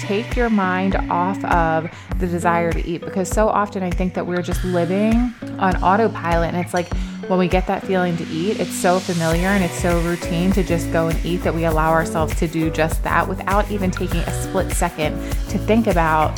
take 0.00 0.34
your 0.36 0.50
mind 0.50 0.96
off 1.10 1.42
of 1.44 1.90
the 2.18 2.26
desire 2.26 2.72
to 2.72 2.86
eat 2.86 3.00
because 3.02 3.28
so 3.28 3.48
often 3.48 3.82
I 3.82 3.90
think 3.90 4.14
that 4.14 4.26
we're 4.26 4.42
just 4.42 4.64
living 4.64 5.34
on 5.58 5.82
autopilot 5.82 6.54
and 6.54 6.64
it's 6.64 6.74
like 6.74 6.92
when 7.28 7.38
we 7.38 7.46
get 7.46 7.66
that 7.68 7.84
feeling 7.84 8.16
to 8.16 8.24
eat, 8.24 8.58
it's 8.58 8.74
so 8.74 8.98
familiar 8.98 9.46
and 9.46 9.62
it's 9.62 9.80
so 9.80 10.00
routine 10.00 10.50
to 10.52 10.64
just 10.64 10.90
go 10.90 11.08
and 11.08 11.24
eat 11.24 11.38
that 11.38 11.54
we 11.54 11.64
allow 11.64 11.90
ourselves 11.90 12.34
to 12.40 12.48
do 12.48 12.70
just 12.70 13.04
that 13.04 13.28
without 13.28 13.70
even 13.70 13.90
taking 13.90 14.20
a 14.20 14.42
split 14.42 14.72
second 14.72 15.14
to 15.48 15.58
think 15.58 15.86
about 15.86 16.36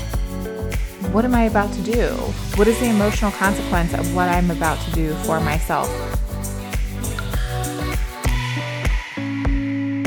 what 1.13 1.25
am 1.25 1.35
I 1.35 1.45
about 1.45 1.73
to 1.75 1.83
do? 1.83 2.09
What 2.57 2.69
is 2.69 2.79
the 2.79 2.89
emotional 2.91 3.31
consequence 3.33 3.95
of 3.95 4.15
what 4.15 4.29
I'm 4.29 4.51
about 4.51 4.79
to 4.87 4.91
do 4.93 5.15
for 5.25 5.41
myself? 5.41 5.89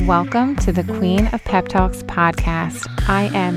Welcome 0.05 0.55
to 0.57 0.71
the 0.71 0.83
Queen 0.83 1.25
of 1.33 1.43
Pep 1.45 1.67
Talks 1.67 2.03
podcast. 2.03 2.85
I 3.09 3.23
am 3.33 3.55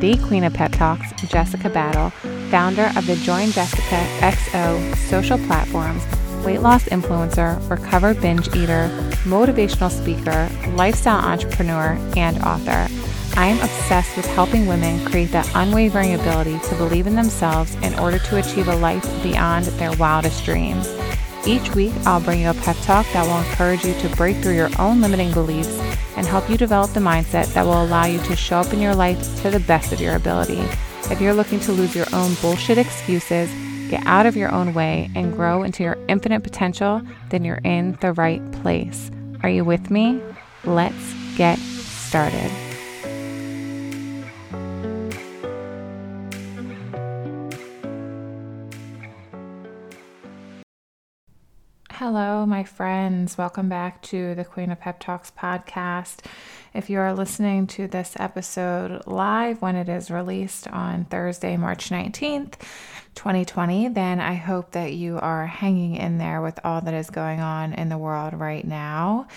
the 0.00 0.16
Queen 0.16 0.44
of 0.44 0.54
Pep 0.54 0.72
Talks, 0.72 1.12
Jessica 1.30 1.68
Battle, 1.68 2.08
founder 2.50 2.90
of 2.96 3.06
the 3.06 3.16
Join 3.16 3.50
Jessica 3.50 3.96
XO 4.20 4.96
social 4.96 5.36
platforms, 5.40 6.02
weight 6.42 6.62
loss 6.62 6.84
influencer, 6.84 7.60
recovered 7.68 8.18
binge 8.22 8.48
eater, 8.56 8.88
motivational 9.24 9.90
speaker, 9.90 10.48
lifestyle 10.74 11.22
entrepreneur, 11.22 11.98
and 12.16 12.38
author. 12.38 12.88
I 13.38 13.48
am 13.48 13.60
obsessed 13.60 14.16
with 14.16 14.24
helping 14.28 14.66
women 14.66 15.04
create 15.04 15.32
that 15.32 15.50
unwavering 15.54 16.14
ability 16.14 16.60
to 16.60 16.74
believe 16.76 17.08
in 17.08 17.14
themselves 17.14 17.74
in 17.82 17.98
order 17.98 18.18
to 18.18 18.38
achieve 18.38 18.68
a 18.68 18.76
life 18.76 19.04
beyond 19.22 19.66
their 19.66 19.92
wildest 19.98 20.46
dreams. 20.46 20.88
Each 21.46 21.74
week, 21.74 21.94
I'll 22.04 22.20
bring 22.20 22.40
you 22.40 22.50
a 22.50 22.54
pep 22.54 22.76
talk 22.82 23.06
that 23.12 23.26
will 23.26 23.38
encourage 23.38 23.84
you 23.84 23.94
to 24.00 24.14
break 24.16 24.36
through 24.38 24.56
your 24.56 24.70
own 24.78 25.00
limiting 25.00 25.32
beliefs 25.32 25.89
and 26.20 26.28
help 26.28 26.50
you 26.50 26.58
develop 26.58 26.92
the 26.92 27.00
mindset 27.00 27.50
that 27.54 27.64
will 27.64 27.82
allow 27.82 28.04
you 28.04 28.18
to 28.18 28.36
show 28.36 28.58
up 28.58 28.74
in 28.74 28.78
your 28.78 28.94
life 28.94 29.18
to 29.40 29.48
the 29.48 29.58
best 29.60 29.90
of 29.90 30.02
your 30.02 30.16
ability. 30.16 30.60
If 31.10 31.18
you're 31.18 31.32
looking 31.32 31.58
to 31.60 31.72
lose 31.72 31.94
your 31.94 32.04
own 32.12 32.34
bullshit 32.42 32.76
excuses, 32.76 33.50
get 33.88 34.04
out 34.04 34.26
of 34.26 34.36
your 34.36 34.52
own 34.52 34.74
way, 34.74 35.10
and 35.14 35.32
grow 35.32 35.62
into 35.62 35.82
your 35.82 35.96
infinite 36.08 36.42
potential, 36.42 37.00
then 37.30 37.42
you're 37.42 37.62
in 37.64 37.96
the 38.02 38.12
right 38.12 38.42
place. 38.52 39.10
Are 39.42 39.48
you 39.48 39.64
with 39.64 39.90
me? 39.90 40.20
Let's 40.62 41.14
get 41.38 41.58
started. 41.58 42.69
Hello, 52.00 52.46
my 52.46 52.64
friends. 52.64 53.36
Welcome 53.36 53.68
back 53.68 54.00
to 54.04 54.34
the 54.34 54.46
Queen 54.46 54.70
of 54.70 54.80
Pep 54.80 55.00
Talks 55.00 55.30
podcast. 55.30 56.24
If 56.72 56.88
you 56.88 56.98
are 56.98 57.12
listening 57.12 57.66
to 57.66 57.86
this 57.88 58.14
episode 58.18 59.06
live 59.06 59.60
when 59.60 59.76
it 59.76 59.86
is 59.86 60.10
released 60.10 60.66
on 60.68 61.04
Thursday, 61.04 61.58
March 61.58 61.90
19th, 61.90 62.54
2020, 63.16 63.88
then 63.88 64.18
I 64.18 64.32
hope 64.32 64.70
that 64.70 64.94
you 64.94 65.18
are 65.18 65.46
hanging 65.46 65.96
in 65.96 66.16
there 66.16 66.40
with 66.40 66.58
all 66.64 66.80
that 66.80 66.94
is 66.94 67.10
going 67.10 67.40
on 67.40 67.74
in 67.74 67.90
the 67.90 67.98
world 67.98 68.32
right 68.32 68.66
now. 68.66 69.28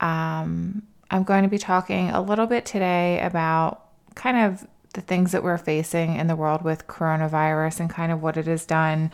Um, 0.00 0.82
I'm 1.10 1.24
going 1.24 1.44
to 1.44 1.48
be 1.48 1.56
talking 1.56 2.10
a 2.10 2.20
little 2.20 2.46
bit 2.46 2.66
today 2.66 3.18
about 3.22 3.86
kind 4.14 4.36
of 4.36 4.68
the 4.92 5.00
things 5.00 5.32
that 5.32 5.42
we're 5.42 5.56
facing 5.56 6.16
in 6.16 6.26
the 6.26 6.36
world 6.36 6.60
with 6.60 6.86
coronavirus 6.86 7.80
and 7.80 7.88
kind 7.88 8.12
of 8.12 8.20
what 8.20 8.36
it 8.36 8.46
has 8.46 8.66
done 8.66 9.10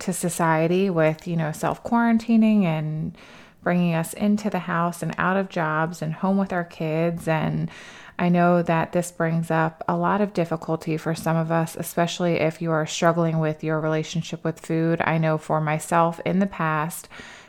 to 0.00 0.12
society 0.12 0.90
with, 0.90 1.26
you 1.26 1.36
know, 1.36 1.52
self 1.52 1.82
quarantining 1.82 2.64
and 2.64 3.16
bringing 3.62 3.94
us 3.94 4.12
into 4.12 4.50
the 4.50 4.60
house 4.60 5.02
and 5.02 5.14
out 5.18 5.36
of 5.36 5.48
jobs 5.48 6.02
and 6.02 6.12
home 6.12 6.36
with 6.36 6.52
our 6.52 6.64
kids. 6.64 7.26
And 7.26 7.70
I 8.18 8.28
know 8.28 8.62
that 8.62 8.92
this 8.92 9.10
brings 9.10 9.50
up 9.50 9.82
a 9.88 9.96
lot 9.96 10.20
of 10.20 10.34
difficulty 10.34 10.96
for 10.96 11.14
some 11.14 11.36
of 11.36 11.50
us, 11.50 11.74
especially 11.74 12.34
if 12.34 12.62
you 12.62 12.70
are 12.70 12.86
struggling 12.86 13.40
with 13.40 13.64
your 13.64 13.80
relationship 13.80 14.44
with 14.44 14.60
food. 14.60 15.00
I 15.04 15.18
know 15.18 15.38
for 15.38 15.60
myself 15.60 16.20
in 16.24 16.38
the 16.38 16.46
past, 16.46 17.08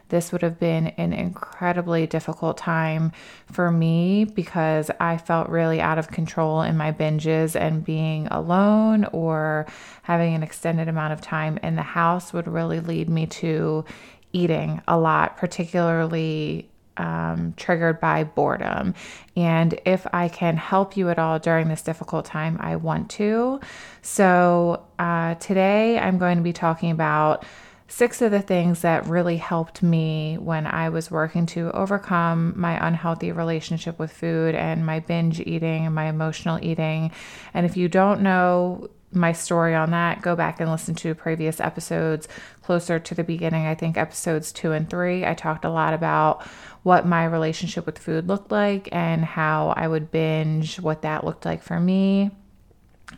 this 0.10 0.32
would 0.32 0.42
have 0.42 0.60
been 0.60 0.88
an 0.88 1.14
incredibly 1.14 2.08
difficult 2.08 2.58
time 2.58 3.12
for 3.52 3.72
me 3.72 4.26
because 4.26 4.92
I 5.00 5.18
felt 5.18 5.50
really 5.50 5.82
out 5.82 5.98
of 5.98 6.10
control 6.10 6.62
in 6.62 6.78
my 6.78 6.92
binges 6.92 7.60
and 7.60 7.84
being 7.84 8.28
alone 8.28 9.06
or 9.06 9.66
having 10.04 10.34
an 10.36 10.44
extended 10.44 10.88
amount 10.88 11.14
of 11.14 11.22
time 11.22 11.58
in 11.64 11.76
the 11.76 11.82
house 11.82 12.34
would 12.34 12.48
really 12.48 12.80
lead 12.80 13.10
me 13.10 13.26
to 13.28 13.86
eating 14.34 14.82
a 14.88 14.98
lot, 14.98 15.38
particularly 15.38 16.70
um, 16.98 17.54
triggered 17.58 18.00
by 18.00 18.24
boredom. 18.24 18.94
And 19.36 19.80
if 19.86 20.08
I 20.14 20.30
can 20.30 20.58
help 20.58 20.96
you 20.96 21.10
at 21.10 21.20
all 21.20 21.40
during 21.40 21.68
this 21.68 21.82
difficult 21.82 22.26
time, 22.26 22.58
I 22.60 22.78
want 22.78 23.10
to. 23.12 23.60
So, 24.02 24.86
uh, 24.98 25.36
today 25.36 25.98
I'm 26.00 26.18
going 26.18 26.38
to 26.38 26.44
be 26.44 26.54
talking 26.54 26.92
about 26.92 27.46
six 27.88 28.22
of 28.22 28.32
the 28.32 28.42
things 28.42 28.82
that 28.82 29.06
really 29.06 29.38
helped 29.38 29.84
me 29.84 30.38
when 30.38 30.66
I 30.66 30.90
was 30.90 31.12
working 31.12 31.46
to 31.48 31.72
overcome 31.72 32.54
my 32.56 32.86
unhealthy 32.86 33.32
relationship 33.32 34.00
with 34.00 34.12
food 34.12 34.56
and 34.56 34.86
my 34.86 35.00
binge 35.00 35.40
eating 35.40 35.86
and 35.86 35.94
my 35.94 36.06
emotional 36.06 36.60
eating. 36.64 37.12
And 37.54 37.66
if 37.66 37.78
you 37.78 37.88
don't 37.88 38.22
know 38.22 38.90
my 39.12 39.32
story 39.32 39.76
on 39.76 39.92
that, 39.92 40.22
go 40.22 40.36
back 40.36 40.60
and 40.60 40.72
listen 40.72 40.96
to 40.96 41.16
previous 41.16 41.60
episodes 41.60 42.28
closer 42.64 43.00
to 43.00 43.16
the 43.16 43.24
beginning. 43.24 43.66
I 43.66 43.76
think 43.76 43.98
episodes 43.98 44.52
two 44.52 44.72
and 44.72 44.90
three, 44.90 45.26
I 45.26 45.36
talked 45.36 45.64
a 45.64 45.70
lot 45.70 45.94
about 45.94 46.44
what 46.84 47.06
my 47.06 47.26
relationship 47.26 47.86
with 47.86 47.98
food 47.98 48.28
looked 48.28 48.52
like 48.52 48.90
and 48.92 49.24
how 49.24 49.74
I 49.78 49.88
would 49.88 50.12
binge, 50.12 50.80
what 50.80 51.04
that 51.04 51.24
looked 51.24 51.46
like 51.46 51.64
for 51.64 51.80
me. 51.80 52.32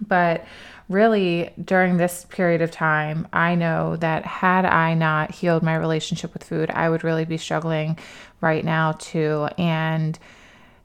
But 0.05 0.45
really, 0.89 1.51
during 1.63 1.97
this 1.97 2.25
period 2.29 2.61
of 2.61 2.71
time, 2.71 3.27
I 3.33 3.55
know 3.55 3.95
that 3.97 4.25
had 4.25 4.65
I 4.65 4.93
not 4.93 5.31
healed 5.31 5.63
my 5.63 5.75
relationship 5.75 6.33
with 6.33 6.43
food, 6.43 6.69
I 6.71 6.89
would 6.89 7.03
really 7.03 7.25
be 7.25 7.37
struggling 7.37 7.97
right 8.41 8.63
now 8.63 8.93
too. 8.93 9.49
And 9.57 10.17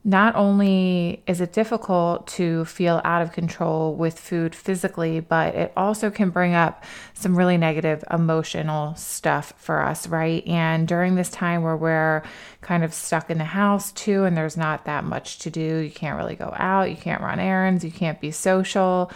not 0.05 0.35
only 0.35 1.23
is 1.29 1.41
it 1.41 1.53
difficult 1.53 2.27
to 2.27 2.65
feel 2.65 3.01
out 3.05 3.23
of 3.23 3.31
control 3.31 3.95
with 3.95 4.19
food 4.19 4.53
physically, 4.53 5.21
but 5.21 5.55
it 5.55 5.73
also 5.77 6.11
can 6.11 6.31
bring 6.31 6.55
up 6.55 6.85
some 7.15 7.39
really 7.39 7.57
negative 7.57 8.03
emotional 8.11 8.97
stuff 8.97 9.53
for 9.57 9.81
us, 9.81 10.09
right? 10.09 10.45
And 10.47 10.89
during 10.89 11.15
this 11.15 11.31
time 11.31 11.63
where 11.63 11.77
we're 11.77 12.25
kind 12.63 12.83
of 12.83 12.93
stuck 12.93 13.31
in 13.31 13.39
the 13.39 13.45
house 13.45 13.93
too, 13.93 14.25
and 14.25 14.37
there's 14.37 14.57
not 14.57 14.87
that 14.87 15.05
much 15.05 15.39
to 15.41 15.51
do, 15.51 15.79
you 15.79 15.91
can't 15.91 16.17
really 16.17 16.34
go 16.34 16.53
out, 16.57 16.91
you 16.91 16.97
can't 16.97 17.23
run 17.23 17.39
errands, 17.39 17.84
you 17.84 17.93
can't 17.93 18.21
be 18.21 18.33
social, 18.33 19.13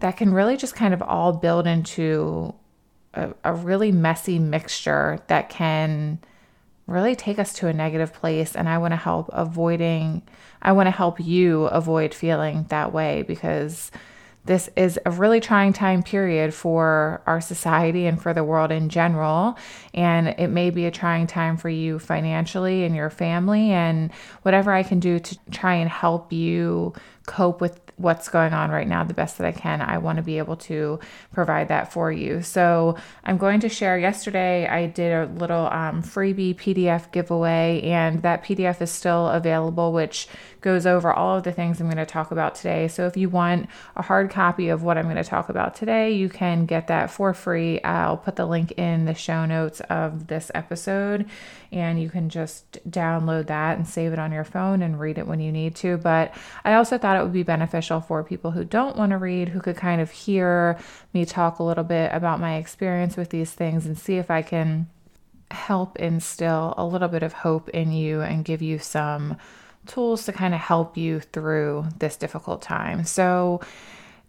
that 0.00 0.18
can 0.18 0.34
really 0.34 0.58
just 0.58 0.74
kind 0.74 0.92
of 0.92 1.00
all 1.00 1.32
build 1.32 1.66
into 1.66 2.54
a, 3.14 3.32
a 3.42 3.54
really 3.54 3.90
messy 3.90 4.38
mixture 4.38 5.18
that 5.28 5.48
can 5.48 6.18
really 6.86 7.16
take 7.16 7.38
us 7.38 7.52
to 7.54 7.68
a 7.68 7.72
negative 7.72 8.12
place 8.12 8.54
and 8.54 8.68
I 8.68 8.78
want 8.78 8.92
to 8.92 8.96
help 8.96 9.28
avoiding 9.32 10.22
I 10.62 10.72
want 10.72 10.86
to 10.86 10.92
help 10.92 11.20
you 11.20 11.64
avoid 11.66 12.14
feeling 12.14 12.66
that 12.68 12.92
way 12.92 13.22
because 13.22 13.90
this 14.46 14.70
is 14.76 14.98
a 15.04 15.10
really 15.10 15.40
trying 15.40 15.72
time 15.72 16.02
period 16.02 16.54
for 16.54 17.20
our 17.26 17.40
society 17.40 18.06
and 18.06 18.20
for 18.20 18.32
the 18.32 18.44
world 18.44 18.70
in 18.70 18.88
general. 18.88 19.58
And 19.92 20.28
it 20.28 20.48
may 20.48 20.70
be 20.70 20.86
a 20.86 20.90
trying 20.90 21.26
time 21.26 21.56
for 21.56 21.68
you 21.68 21.98
financially 21.98 22.84
and 22.84 22.94
your 22.94 23.10
family. 23.10 23.72
And 23.72 24.12
whatever 24.42 24.72
I 24.72 24.84
can 24.84 25.00
do 25.00 25.18
to 25.18 25.38
try 25.50 25.74
and 25.74 25.90
help 25.90 26.32
you 26.32 26.94
cope 27.26 27.60
with 27.60 27.80
what's 27.96 28.28
going 28.28 28.52
on 28.52 28.70
right 28.70 28.86
now 28.86 29.04
the 29.04 29.14
best 29.14 29.38
that 29.38 29.46
I 29.46 29.52
can. 29.52 29.80
I 29.80 29.98
want 29.98 30.16
to 30.16 30.22
be 30.22 30.38
able 30.38 30.56
to 30.56 31.00
provide 31.32 31.68
that 31.68 31.92
for 31.92 32.12
you. 32.12 32.42
So 32.42 32.96
I'm 33.24 33.38
going 33.38 33.60
to 33.60 33.68
share. 33.68 33.98
Yesterday, 33.98 34.66
I 34.66 34.86
did 34.86 35.12
a 35.12 35.32
little 35.32 35.66
um, 35.66 36.02
freebie 36.02 36.56
PDF 36.56 37.10
giveaway, 37.10 37.80
and 37.82 38.22
that 38.22 38.44
PDF 38.44 38.82
is 38.82 38.90
still 38.90 39.28
available, 39.28 39.92
which 39.92 40.28
goes 40.66 40.84
over 40.84 41.12
all 41.12 41.36
of 41.36 41.44
the 41.44 41.52
things 41.52 41.80
I'm 41.80 41.86
going 41.86 41.96
to 41.96 42.04
talk 42.04 42.32
about 42.32 42.56
today. 42.56 42.88
So 42.88 43.06
if 43.06 43.16
you 43.16 43.28
want 43.28 43.68
a 43.94 44.02
hard 44.02 44.30
copy 44.30 44.68
of 44.68 44.82
what 44.82 44.98
I'm 44.98 45.04
going 45.04 45.14
to 45.14 45.22
talk 45.22 45.48
about 45.48 45.76
today, 45.76 46.10
you 46.10 46.28
can 46.28 46.66
get 46.66 46.88
that 46.88 47.08
for 47.08 47.32
free. 47.32 47.80
I'll 47.84 48.16
put 48.16 48.34
the 48.34 48.46
link 48.46 48.72
in 48.72 49.04
the 49.04 49.14
show 49.14 49.46
notes 49.46 49.78
of 49.82 50.26
this 50.26 50.50
episode, 50.56 51.26
and 51.70 52.02
you 52.02 52.10
can 52.10 52.28
just 52.28 52.80
download 52.90 53.46
that 53.46 53.76
and 53.76 53.86
save 53.86 54.12
it 54.12 54.18
on 54.18 54.32
your 54.32 54.42
phone 54.42 54.82
and 54.82 54.98
read 54.98 55.18
it 55.18 55.28
when 55.28 55.38
you 55.38 55.52
need 55.52 55.76
to. 55.76 55.98
But 55.98 56.34
I 56.64 56.74
also 56.74 56.98
thought 56.98 57.16
it 57.16 57.22
would 57.22 57.32
be 57.32 57.44
beneficial 57.44 58.00
for 58.00 58.24
people 58.24 58.50
who 58.50 58.64
don't 58.64 58.96
want 58.96 59.10
to 59.10 59.18
read, 59.18 59.50
who 59.50 59.60
could 59.60 59.76
kind 59.76 60.00
of 60.00 60.10
hear 60.10 60.80
me 61.14 61.24
talk 61.24 61.60
a 61.60 61.62
little 61.62 61.84
bit 61.84 62.10
about 62.12 62.40
my 62.40 62.56
experience 62.56 63.16
with 63.16 63.30
these 63.30 63.52
things 63.52 63.86
and 63.86 63.96
see 63.96 64.16
if 64.16 64.32
I 64.32 64.42
can 64.42 64.88
help 65.52 65.96
instill 66.00 66.74
a 66.76 66.84
little 66.84 67.06
bit 67.06 67.22
of 67.22 67.32
hope 67.32 67.68
in 67.68 67.92
you 67.92 68.20
and 68.20 68.44
give 68.44 68.62
you 68.62 68.80
some 68.80 69.36
tools 69.86 70.24
to 70.26 70.32
kind 70.32 70.54
of 70.54 70.60
help 70.60 70.96
you 70.96 71.20
through 71.20 71.86
this 71.98 72.16
difficult 72.16 72.62
time. 72.62 73.04
So, 73.04 73.60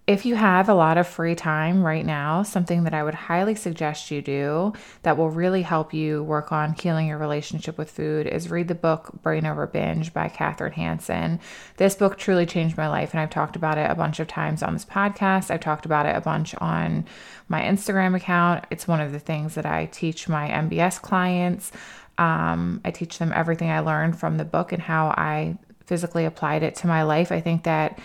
if 0.07 0.25
you 0.25 0.36
have 0.36 0.69
a 0.69 0.74
lot 0.74 0.98
of 0.98 1.06
free 1.06 1.36
time 1.36 1.83
right 1.83 2.06
now, 2.06 2.42
something 2.42 2.86
that 2.86 2.94
I 2.94 3.04
would 3.04 3.13
highly 3.13 3.56
suggest 3.56 4.09
you 4.09 4.21
do 4.21 4.71
that 5.01 5.18
will 5.18 5.30
really 5.30 5.63
help 5.63 5.94
you 5.94 6.24
work 6.24 6.54
on 6.54 6.71
healing 6.71 7.07
your 7.07 7.18
relationship 7.18 7.77
with 7.77 7.92
food 7.92 8.25
is 8.25 8.50
read 8.50 8.69
the 8.69 8.75
book 8.75 9.09
Brain 9.21 9.45
Over 9.45 9.68
Binge 9.68 10.13
by 10.13 10.30
Kathryn 10.30 10.71
Hansen. 10.71 11.42
This 11.75 11.94
book 11.94 12.18
truly 12.18 12.45
changed 12.45 12.77
my 12.77 12.88
life, 12.88 13.12
and 13.12 13.19
I've 13.19 13.30
talked 13.30 13.57
about 13.57 13.77
it 13.77 13.92
a 13.92 13.95
bunch 13.95 14.21
of 14.21 14.30
times 14.30 14.63
on 14.63 14.71
this 14.71 14.86
podcast. 14.86 15.51
I've 15.51 15.60
talked 15.60 15.86
about 15.86 16.06
it 16.06 16.15
a 16.15 16.21
bunch 16.21 16.56
on 16.56 17.06
my 17.50 17.62
Instagram 17.62 18.15
account. 18.15 18.63
It's 18.71 18.88
one 18.88 19.01
of 19.01 19.12
the 19.12 19.19
things 19.19 19.56
that 19.56 19.65
I 19.65 19.88
teach 19.88 20.30
my 20.30 20.48
MBS 20.48 21.01
clients. 21.01 21.74
Um, 22.17 22.81
I 22.83 22.91
teach 22.91 23.19
them 23.19 23.31
everything 23.33 23.69
I 23.69 23.79
learned 23.79 24.19
from 24.19 24.37
the 24.37 24.45
book 24.45 24.71
and 24.71 24.81
how 24.81 25.07
I 25.09 25.57
physically 25.85 26.25
applied 26.25 26.63
it 26.63 26.75
to 26.75 26.87
my 26.87 27.03
life. 27.03 27.31
I 27.31 27.41
think 27.41 27.63
that 27.63 27.99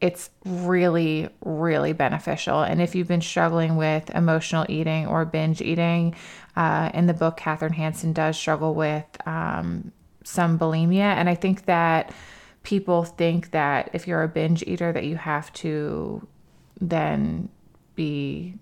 it's 0.00 0.30
really, 0.44 1.28
really 1.44 1.92
beneficial. 1.92 2.62
And 2.62 2.82
if 2.82 2.94
you've 2.94 3.08
been 3.08 3.22
struggling 3.22 3.76
with 3.76 4.10
emotional 4.10 4.66
eating 4.68 5.06
or 5.06 5.24
binge 5.24 5.62
eating, 5.62 6.14
uh, 6.54 6.90
in 6.92 7.06
the 7.06 7.14
book, 7.14 7.38
Kathryn 7.38 7.72
Hansen 7.72 8.12
does 8.12 8.36
struggle 8.36 8.74
with 8.74 9.04
um, 9.26 9.92
some 10.24 10.58
bulimia. 10.58 11.00
And 11.00 11.28
I 11.28 11.34
think 11.34 11.66
that 11.66 12.12
people 12.62 13.04
think 13.04 13.52
that 13.52 13.90
if 13.92 14.06
you're 14.06 14.22
a 14.22 14.28
binge 14.28 14.62
eater, 14.66 14.92
that 14.92 15.04
you 15.04 15.16
have 15.16 15.52
to 15.54 16.26
then 16.80 17.48
be 17.94 18.54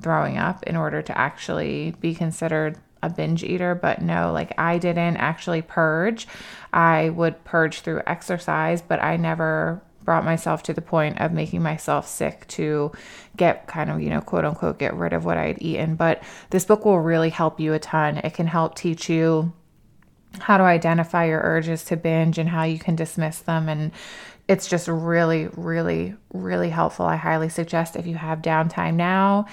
throwing 0.00 0.38
up 0.38 0.62
in 0.64 0.76
order 0.76 1.02
to 1.02 1.16
actually 1.16 1.94
be 2.00 2.14
considered 2.14 2.78
a 3.04 3.10
binge 3.10 3.44
eater, 3.44 3.74
but 3.74 4.02
no, 4.02 4.32
like 4.32 4.52
I 4.58 4.78
didn't 4.78 5.16
actually 5.16 5.62
purge. 5.62 6.26
I 6.72 7.10
would 7.10 7.44
purge 7.44 7.80
through 7.80 8.02
exercise, 8.06 8.82
but 8.82 9.02
I 9.02 9.16
never 9.16 9.82
brought 10.04 10.24
myself 10.24 10.62
to 10.64 10.74
the 10.74 10.82
point 10.82 11.20
of 11.20 11.32
making 11.32 11.62
myself 11.62 12.06
sick 12.06 12.46
to 12.48 12.92
get 13.36 13.66
kind 13.66 13.90
of, 13.90 14.00
you 14.00 14.10
know, 14.10 14.20
quote 14.20 14.44
unquote, 14.44 14.78
get 14.78 14.94
rid 14.94 15.12
of 15.12 15.24
what 15.24 15.38
I 15.38 15.46
had 15.46 15.62
eaten. 15.62 15.96
But 15.96 16.22
this 16.50 16.64
book 16.64 16.84
will 16.84 17.00
really 17.00 17.30
help 17.30 17.58
you 17.58 17.72
a 17.72 17.78
ton. 17.78 18.18
It 18.18 18.34
can 18.34 18.46
help 18.46 18.74
teach 18.74 19.08
you 19.08 19.52
how 20.40 20.58
to 20.58 20.64
identify 20.64 21.26
your 21.26 21.40
urges 21.42 21.84
to 21.84 21.96
binge 21.96 22.38
and 22.38 22.48
how 22.48 22.64
you 22.64 22.78
can 22.78 22.96
dismiss 22.96 23.38
them. 23.38 23.68
And 23.68 23.92
it's 24.46 24.68
just 24.68 24.88
really, 24.88 25.48
really, 25.56 26.14
really 26.32 26.70
helpful. 26.70 27.06
I 27.06 27.16
highly 27.16 27.48
suggest 27.48 27.96
if 27.96 28.06
you 28.06 28.16
have 28.16 28.42
downtime 28.42 28.94
now 28.94 29.46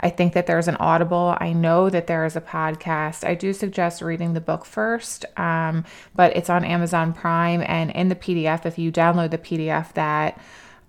I 0.00 0.10
think 0.10 0.32
that 0.34 0.46
there's 0.46 0.68
an 0.68 0.76
Audible. 0.76 1.36
I 1.40 1.52
know 1.52 1.90
that 1.90 2.06
there 2.06 2.24
is 2.24 2.36
a 2.36 2.40
podcast. 2.40 3.26
I 3.26 3.34
do 3.34 3.52
suggest 3.52 4.02
reading 4.02 4.32
the 4.32 4.40
book 4.40 4.64
first, 4.64 5.24
um, 5.36 5.84
but 6.14 6.36
it's 6.36 6.50
on 6.50 6.64
Amazon 6.64 7.12
Prime. 7.12 7.62
And 7.66 7.90
in 7.90 8.08
the 8.08 8.14
PDF, 8.14 8.64
if 8.64 8.78
you 8.78 8.92
download 8.92 9.30
the 9.30 9.38
PDF 9.38 9.92
that 9.94 10.40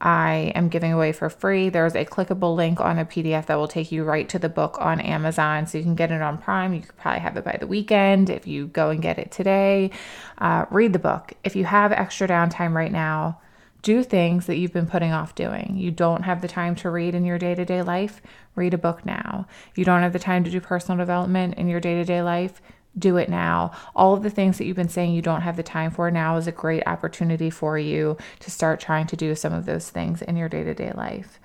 I 0.02 0.52
am 0.56 0.70
giving 0.70 0.94
away 0.94 1.12
for 1.12 1.30
free, 1.30 1.70
there's 1.70 1.96
a 1.96 2.06
clickable 2.06 2.56
link 2.56 2.80
on 2.80 3.00
a 3.00 3.06
PDF 3.06 3.48
that 3.48 3.56
will 3.56 3.68
take 3.68 3.92
you 3.92 4.04
right 4.04 4.30
to 4.30 4.40
the 4.40 4.48
book 4.48 4.78
on 4.80 5.02
Amazon. 5.02 5.66
So 5.66 5.78
you 5.78 5.84
can 5.84 5.96
get 5.96 6.12
it 6.12 6.22
on 6.22 6.38
Prime. 6.38 6.74
You 6.74 6.82
could 6.82 6.98
probably 6.98 7.22
have 7.22 7.36
it 7.36 7.44
by 7.44 7.58
the 7.60 7.68
weekend 7.68 8.30
if 8.30 8.46
you 8.46 8.68
go 8.68 8.92
and 8.92 9.02
get 9.02 9.18
it 9.18 9.32
today. 9.32 9.90
Uh, 10.38 10.66
read 10.70 10.94
the 10.94 11.00
book. 11.00 11.34
If 11.44 11.56
you 11.56 11.66
have 11.66 11.92
extra 11.92 12.28
downtime 12.28 12.74
right 12.74 12.92
now, 12.92 13.40
do 13.82 14.04
things 14.04 14.46
that 14.46 14.58
you've 14.58 14.74
been 14.74 14.88
putting 14.88 15.12
off 15.12 15.36
doing. 15.36 15.76
You 15.78 15.92
don't 15.92 16.24
have 16.24 16.42
the 16.42 16.48
time 16.48 16.76
to 16.76 16.90
read 16.90 17.16
in 17.16 17.26
your 17.26 17.38
day 17.38 17.56
to 17.56 17.66
day 17.66 17.82
life, 17.82 18.22
read 18.56 18.74
a 18.74 18.78
book 18.78 19.06
now. 19.06 19.48
You 19.76 19.86
don't 19.86 20.02
have 20.02 20.14
the 20.14 20.20
time 20.20 20.44
to 20.44 20.52
do 20.52 20.60
personal 20.60 20.98
development 20.98 21.56
in 21.56 21.68
your 21.68 21.80
day 21.80 21.96
to 21.96 22.04
day 22.04 22.22
life, 22.22 22.62
do 22.98 23.18
it 23.18 23.30
now. 23.30 23.72
All 23.96 24.14
of 24.14 24.24
the 24.24 24.30
things 24.30 24.58
that 24.58 24.66
you've 24.66 24.76
been 24.76 24.90
saying 24.90 25.14
you 25.14 25.22
don't 25.22 25.42
have 25.42 25.56
the 25.56 25.64
time 25.64 25.92
for 25.92 26.12
now 26.12 26.38
is 26.38 26.48
a 26.48 26.52
great 26.52 26.84
opportunity 26.88 27.50
for 27.50 27.78
you 27.78 28.18
to 28.40 28.52
start 28.52 28.80
trying 28.80 29.08
to 29.08 29.16
do 29.16 29.36
some 29.36 29.54
of 29.54 29.66
those 29.66 29.90
things 29.90 30.22
in 30.22 30.36
your 30.36 30.50
day 30.50 30.64
to 30.64 30.74
day 30.74 30.92
life. 30.94 31.40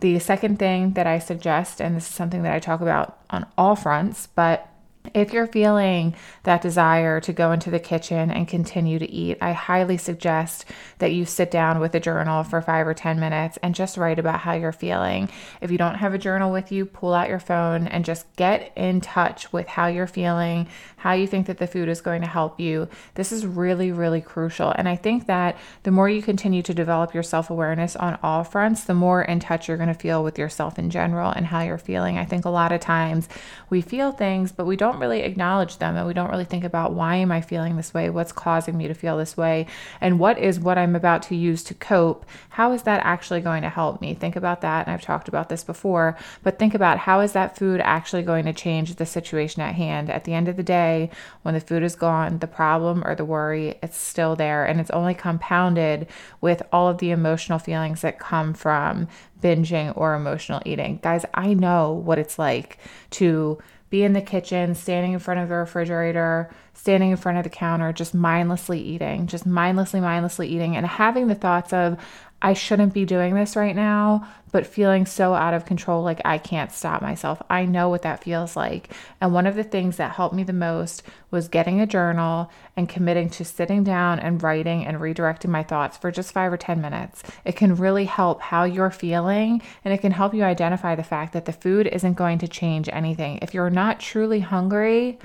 The 0.00 0.18
second 0.18 0.58
thing 0.58 0.92
that 0.92 1.06
I 1.06 1.18
suggest, 1.18 1.80
and 1.80 1.96
this 1.96 2.08
is 2.08 2.14
something 2.14 2.42
that 2.42 2.52
I 2.52 2.58
talk 2.58 2.80
about 2.80 3.18
on 3.30 3.46
all 3.56 3.76
fronts, 3.76 4.26
but 4.26 4.68
if 5.14 5.32
you're 5.32 5.46
feeling 5.46 6.14
that 6.44 6.62
desire 6.62 7.20
to 7.20 7.32
go 7.32 7.52
into 7.52 7.70
the 7.70 7.78
kitchen 7.78 8.30
and 8.30 8.48
continue 8.48 8.98
to 8.98 9.10
eat, 9.10 9.38
I 9.40 9.52
highly 9.52 9.96
suggest 9.96 10.64
that 10.98 11.12
you 11.12 11.24
sit 11.24 11.50
down 11.50 11.80
with 11.80 11.94
a 11.94 12.00
journal 12.00 12.42
for 12.42 12.60
five 12.60 12.86
or 12.86 12.94
10 12.94 13.20
minutes 13.20 13.58
and 13.62 13.74
just 13.74 13.96
write 13.96 14.18
about 14.18 14.40
how 14.40 14.52
you're 14.52 14.72
feeling. 14.72 15.28
If 15.60 15.70
you 15.70 15.78
don't 15.78 15.96
have 15.96 16.14
a 16.14 16.18
journal 16.18 16.52
with 16.52 16.72
you, 16.72 16.86
pull 16.86 17.14
out 17.14 17.28
your 17.28 17.40
phone 17.40 17.86
and 17.86 18.04
just 18.04 18.26
get 18.36 18.72
in 18.76 19.00
touch 19.00 19.52
with 19.52 19.68
how 19.68 19.86
you're 19.86 20.06
feeling, 20.06 20.68
how 20.96 21.12
you 21.12 21.26
think 21.26 21.46
that 21.46 21.58
the 21.58 21.66
food 21.66 21.88
is 21.88 22.00
going 22.00 22.22
to 22.22 22.26
help 22.26 22.58
you. 22.58 22.88
This 23.14 23.32
is 23.32 23.46
really, 23.46 23.92
really 23.92 24.20
crucial. 24.20 24.70
And 24.70 24.88
I 24.88 24.96
think 24.96 25.26
that 25.26 25.56
the 25.82 25.90
more 25.90 26.08
you 26.08 26.22
continue 26.22 26.62
to 26.62 26.74
develop 26.74 27.14
your 27.14 27.22
self 27.22 27.50
awareness 27.50 27.96
on 27.96 28.18
all 28.22 28.44
fronts, 28.44 28.84
the 28.84 28.94
more 28.94 29.22
in 29.22 29.40
touch 29.40 29.68
you're 29.68 29.76
going 29.76 29.88
to 29.88 29.94
feel 29.94 30.24
with 30.24 30.38
yourself 30.38 30.78
in 30.78 30.90
general 30.90 31.30
and 31.30 31.46
how 31.46 31.62
you're 31.62 31.78
feeling. 31.78 32.18
I 32.18 32.24
think 32.24 32.44
a 32.44 32.50
lot 32.50 32.72
of 32.72 32.80
times 32.80 33.28
we 33.70 33.80
feel 33.80 34.12
things, 34.12 34.52
but 34.52 34.66
we 34.66 34.76
don't 34.76 34.95
don't 34.96 35.08
really 35.08 35.22
acknowledge 35.22 35.76
them 35.76 35.96
and 35.96 36.06
we 36.06 36.14
don't 36.14 36.30
really 36.30 36.44
think 36.44 36.64
about 36.64 36.94
why 36.94 37.16
am 37.16 37.30
I 37.30 37.42
feeling 37.42 37.76
this 37.76 37.92
way? 37.92 38.08
What's 38.08 38.32
causing 38.32 38.76
me 38.78 38.88
to 38.88 38.94
feel 38.94 39.18
this 39.18 39.36
way? 39.36 39.66
And 40.00 40.18
what 40.18 40.38
is 40.38 40.58
what 40.58 40.78
I'm 40.78 40.96
about 40.96 41.22
to 41.24 41.36
use 41.36 41.62
to 41.64 41.74
cope? 41.74 42.24
How 42.50 42.72
is 42.72 42.84
that 42.84 43.04
actually 43.04 43.42
going 43.42 43.62
to 43.62 43.68
help 43.68 44.00
me? 44.00 44.14
Think 44.14 44.36
about 44.36 44.62
that. 44.62 44.86
And 44.86 44.94
I've 44.94 45.02
talked 45.02 45.28
about 45.28 45.50
this 45.50 45.62
before, 45.62 46.16
but 46.42 46.58
think 46.58 46.74
about 46.74 46.98
how 46.98 47.20
is 47.20 47.32
that 47.32 47.58
food 47.58 47.80
actually 47.80 48.22
going 48.22 48.46
to 48.46 48.54
change 48.54 48.94
the 48.94 49.06
situation 49.06 49.60
at 49.60 49.74
hand? 49.74 50.08
At 50.08 50.24
the 50.24 50.32
end 50.32 50.48
of 50.48 50.56
the 50.56 50.62
day, 50.62 51.10
when 51.42 51.54
the 51.54 51.60
food 51.60 51.82
is 51.82 51.94
gone, 51.94 52.38
the 52.38 52.46
problem 52.46 53.02
or 53.06 53.14
the 53.14 53.24
worry, 53.24 53.78
it's 53.82 53.98
still 53.98 54.34
there 54.34 54.64
and 54.64 54.80
it's 54.80 54.90
only 54.90 55.14
compounded 55.14 56.06
with 56.40 56.62
all 56.72 56.88
of 56.88 56.98
the 56.98 57.10
emotional 57.10 57.58
feelings 57.58 58.00
that 58.00 58.18
come 58.18 58.54
from 58.54 59.08
binging 59.42 59.92
or 59.96 60.14
emotional 60.14 60.62
eating. 60.64 60.98
Guys, 61.02 61.26
I 61.34 61.52
know 61.52 61.92
what 61.92 62.18
it's 62.18 62.38
like 62.38 62.78
to 63.10 63.58
be 63.90 64.02
in 64.02 64.12
the 64.12 64.20
kitchen, 64.20 64.74
standing 64.74 65.12
in 65.12 65.18
front 65.18 65.40
of 65.40 65.48
the 65.48 65.54
refrigerator, 65.54 66.50
standing 66.76 67.10
in 67.10 67.16
front 67.16 67.38
of 67.38 67.44
the 67.44 67.50
counter, 67.50 67.92
just 67.92 68.14
mindlessly 68.14 68.78
eating, 68.80 69.26
just 69.26 69.46
mindlessly, 69.46 70.00
mindlessly 70.00 70.46
eating, 70.46 70.76
and 70.76 70.86
having 70.86 71.26
the 71.26 71.34
thoughts 71.34 71.72
of, 71.72 71.98
I 72.42 72.52
shouldn't 72.52 72.92
be 72.92 73.06
doing 73.06 73.34
this 73.34 73.56
right 73.56 73.74
now, 73.74 74.28
but 74.52 74.66
feeling 74.66 75.06
so 75.06 75.32
out 75.32 75.54
of 75.54 75.64
control, 75.64 76.02
like 76.02 76.20
I 76.24 76.36
can't 76.36 76.70
stop 76.70 77.00
myself. 77.00 77.40
I 77.48 77.64
know 77.64 77.88
what 77.88 78.02
that 78.02 78.22
feels 78.22 78.54
like. 78.54 78.92
And 79.22 79.32
one 79.32 79.46
of 79.46 79.56
the 79.56 79.64
things 79.64 79.96
that 79.96 80.12
helped 80.12 80.34
me 80.34 80.44
the 80.44 80.52
most 80.52 81.02
was 81.30 81.48
getting 81.48 81.80
a 81.80 81.86
journal 81.86 82.50
and 82.76 82.90
committing 82.90 83.30
to 83.30 83.44
sitting 83.44 83.82
down 83.84 84.20
and 84.20 84.42
writing 84.42 84.84
and 84.84 84.98
redirecting 84.98 85.48
my 85.48 85.62
thoughts 85.62 85.96
for 85.96 86.10
just 86.10 86.32
five 86.32 86.52
or 86.52 86.58
10 86.58 86.80
minutes. 86.80 87.22
It 87.46 87.56
can 87.56 87.74
really 87.74 88.04
help 88.04 88.42
how 88.42 88.64
you're 88.64 88.90
feeling 88.90 89.62
and 89.82 89.94
it 89.94 90.02
can 90.02 90.12
help 90.12 90.34
you 90.34 90.44
identify 90.44 90.94
the 90.94 91.02
fact 91.02 91.32
that 91.32 91.46
the 91.46 91.52
food 91.52 91.86
isn't 91.86 92.14
going 92.14 92.38
to 92.38 92.48
change 92.48 92.90
anything. 92.92 93.38
If 93.40 93.54
you're 93.54 93.70
not 93.70 93.98
truly 93.98 94.40
hungry, 94.40 95.18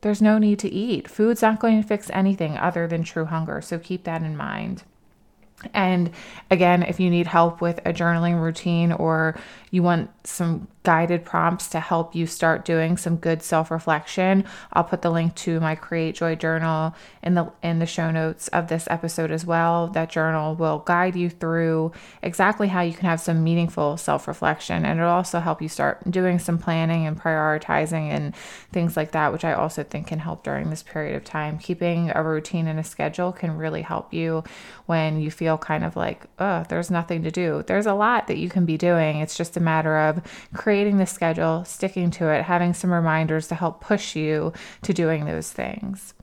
there's 0.00 0.22
no 0.22 0.38
need 0.38 0.58
to 0.60 0.68
eat. 0.68 1.08
Food's 1.08 1.42
not 1.42 1.60
going 1.60 1.80
to 1.80 1.86
fix 1.86 2.10
anything 2.10 2.56
other 2.56 2.86
than 2.86 3.02
true 3.02 3.24
hunger. 3.24 3.60
So 3.60 3.78
keep 3.78 4.04
that 4.04 4.22
in 4.22 4.36
mind. 4.36 4.84
And 5.74 6.10
again, 6.50 6.84
if 6.84 7.00
you 7.00 7.10
need 7.10 7.26
help 7.26 7.60
with 7.60 7.78
a 7.84 7.92
journaling 7.92 8.40
routine 8.40 8.92
or 8.92 9.38
you 9.70 9.82
want 9.82 10.10
some 10.26 10.68
guided 10.84 11.22
prompts 11.22 11.68
to 11.68 11.80
help 11.80 12.14
you 12.14 12.26
start 12.26 12.64
doing 12.64 12.96
some 12.96 13.16
good 13.16 13.42
self-reflection, 13.42 14.42
I'll 14.72 14.84
put 14.84 15.02
the 15.02 15.10
link 15.10 15.34
to 15.34 15.60
my 15.60 15.74
Create 15.74 16.14
Joy 16.14 16.34
journal 16.34 16.94
in 17.22 17.34
the 17.34 17.52
in 17.62 17.78
the 17.78 17.84
show 17.84 18.10
notes 18.10 18.48
of 18.48 18.68
this 18.68 18.88
episode 18.90 19.30
as 19.30 19.44
well. 19.44 19.88
That 19.88 20.08
journal 20.08 20.54
will 20.54 20.78
guide 20.78 21.14
you 21.14 21.28
through 21.28 21.92
exactly 22.22 22.68
how 22.68 22.80
you 22.80 22.94
can 22.94 23.04
have 23.04 23.20
some 23.20 23.44
meaningful 23.44 23.98
self-reflection 23.98 24.86
and 24.86 24.98
it'll 24.98 25.12
also 25.12 25.40
help 25.40 25.60
you 25.60 25.68
start 25.68 26.10
doing 26.10 26.38
some 26.38 26.56
planning 26.56 27.06
and 27.06 27.20
prioritizing 27.20 28.08
and 28.08 28.34
things 28.72 28.96
like 28.96 29.12
that, 29.12 29.30
which 29.30 29.44
I 29.44 29.52
also 29.52 29.82
think 29.82 30.06
can 30.06 30.20
help 30.20 30.42
during 30.42 30.70
this 30.70 30.82
period 30.82 31.16
of 31.16 31.24
time. 31.24 31.58
Keeping 31.58 32.10
a 32.14 32.22
routine 32.22 32.66
and 32.66 32.78
a 32.78 32.84
schedule 32.84 33.32
can 33.32 33.58
really 33.58 33.82
help 33.82 34.14
you 34.14 34.42
when 34.86 35.20
you 35.20 35.30
feel 35.30 35.58
kind 35.58 35.84
of 35.84 35.96
like, 35.96 36.24
oh, 36.38 36.64
there's 36.70 36.90
nothing 36.90 37.22
to 37.24 37.30
do. 37.30 37.62
There's 37.66 37.84
a 37.84 37.92
lot 37.92 38.26
that 38.28 38.38
you 38.38 38.48
can 38.48 38.64
be 38.64 38.78
doing. 38.78 39.18
It's 39.18 39.36
just 39.36 39.57
a 39.58 39.60
matter 39.60 39.98
of 39.98 40.22
creating 40.54 40.96
the 40.96 41.06
schedule, 41.06 41.64
sticking 41.64 42.10
to 42.12 42.28
it, 42.28 42.44
having 42.44 42.72
some 42.72 42.92
reminders 42.92 43.48
to 43.48 43.54
help 43.54 43.82
push 43.82 44.16
you 44.16 44.54
to 44.82 44.94
doing 44.94 45.26
those 45.26 45.52
things. 45.52 46.14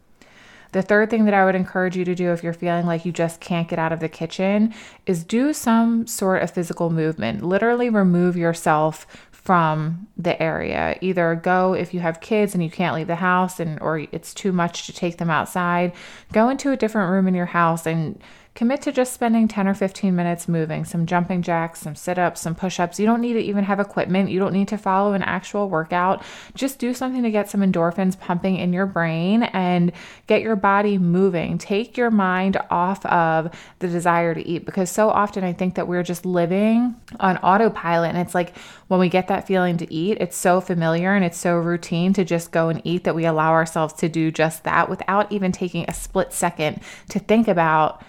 The 0.71 0.81
third 0.81 1.09
thing 1.09 1.23
that 1.23 1.33
I 1.33 1.45
would 1.45 1.55
encourage 1.55 1.95
you 1.95 2.03
to 2.03 2.15
do 2.15 2.33
if 2.33 2.43
you're 2.43 2.51
feeling 2.51 2.85
like 2.85 3.05
you 3.05 3.13
just 3.13 3.39
can't 3.39 3.69
get 3.69 3.79
out 3.79 3.93
of 3.93 4.01
the 4.01 4.09
kitchen 4.09 4.73
is 5.05 5.23
do 5.23 5.53
some 5.53 6.05
sort 6.05 6.43
of 6.43 6.51
physical 6.51 6.89
movement. 6.89 7.43
Literally 7.43 7.89
remove 7.89 8.35
yourself 8.35 9.07
from 9.31 10.07
the 10.17 10.41
area. 10.43 10.97
Either 10.99 11.35
go 11.35 11.73
if 11.73 11.93
you 11.93 12.01
have 12.01 12.19
kids 12.19 12.53
and 12.53 12.61
you 12.61 12.69
can't 12.69 12.95
leave 12.95 13.07
the 13.07 13.15
house 13.15 13.59
and 13.59 13.79
or 13.79 13.99
it's 14.11 14.33
too 14.33 14.51
much 14.51 14.85
to 14.87 14.91
take 14.91 15.17
them 15.17 15.29
outside, 15.29 15.93
go 16.33 16.49
into 16.49 16.71
a 16.71 16.77
different 16.77 17.09
room 17.09 17.27
in 17.27 17.35
your 17.35 17.45
house 17.45 17.85
and 17.85 18.21
commit 18.55 18.81
to 18.81 18.91
just 18.91 19.13
spending 19.13 19.49
10 19.49 19.67
or 19.67 19.73
15 19.73 20.15
minutes 20.15 20.47
moving, 20.47 20.85
some 20.85 21.05
jumping 21.05 21.41
jacks, 21.41 21.81
some 21.81 21.93
sit 21.93 22.17
ups, 22.17 22.39
some 22.39 22.55
push 22.55 22.79
ups. 22.79 22.97
You 22.97 23.05
don't 23.05 23.19
need 23.19 23.33
to 23.33 23.41
even 23.41 23.65
have 23.65 23.81
equipment. 23.81 24.31
You 24.31 24.39
don't 24.39 24.53
need 24.53 24.69
to 24.69 24.77
follow 24.77 25.11
an 25.11 25.23
actual 25.23 25.69
workout. 25.69 26.23
Just 26.53 26.79
do 26.79 26.93
something 26.93 27.21
to 27.23 27.31
get 27.31 27.49
some 27.49 27.59
endorphins 27.59 28.17
pumping 28.17 28.55
in 28.55 28.71
your 28.71 28.85
brain 28.85 29.43
and 29.43 29.91
get 30.27 30.41
your 30.41 30.55
body 30.55 30.97
moving. 30.97 31.57
Take 31.57 31.97
your 31.97 32.09
mind 32.09 32.57
off 32.69 33.05
of 33.05 33.53
the 33.79 33.89
desire 33.89 34.33
to 34.33 34.47
eat 34.47 34.65
because 34.65 34.89
so 34.89 35.09
often 35.09 35.43
I 35.43 35.51
think 35.51 35.75
that 35.75 35.89
we're 35.89 36.03
just 36.03 36.25
living 36.25 36.95
on 37.19 37.35
autopilot. 37.37 38.11
And 38.11 38.17
it's 38.19 38.33
like 38.33 38.57
when 38.87 39.01
we 39.01 39.09
get 39.09 39.27
that 39.27 39.45
feeling 39.45 39.75
to 39.77 39.93
eat, 39.93 40.17
it's 40.21 40.37
so 40.37 40.61
familiar 40.61 41.13
and 41.13 41.25
it's 41.25 41.37
so 41.37 41.57
routine 41.57 42.13
to 42.13 42.23
just 42.23 42.53
go 42.53 42.69
and 42.69 42.81
eat 42.85 43.03
that 43.03 43.15
we 43.15 43.25
allow 43.25 43.51
ourselves 43.51 43.93
to 43.95 44.07
do 44.07 44.31
just 44.31 44.63
that 44.63 44.89
without 44.89 45.29
even 45.29 45.51
taking 45.51 45.83
a 45.89 45.93
split 45.93 46.31
second 46.31 46.79
to 47.09 47.19
think 47.19 47.49
about 47.49 48.01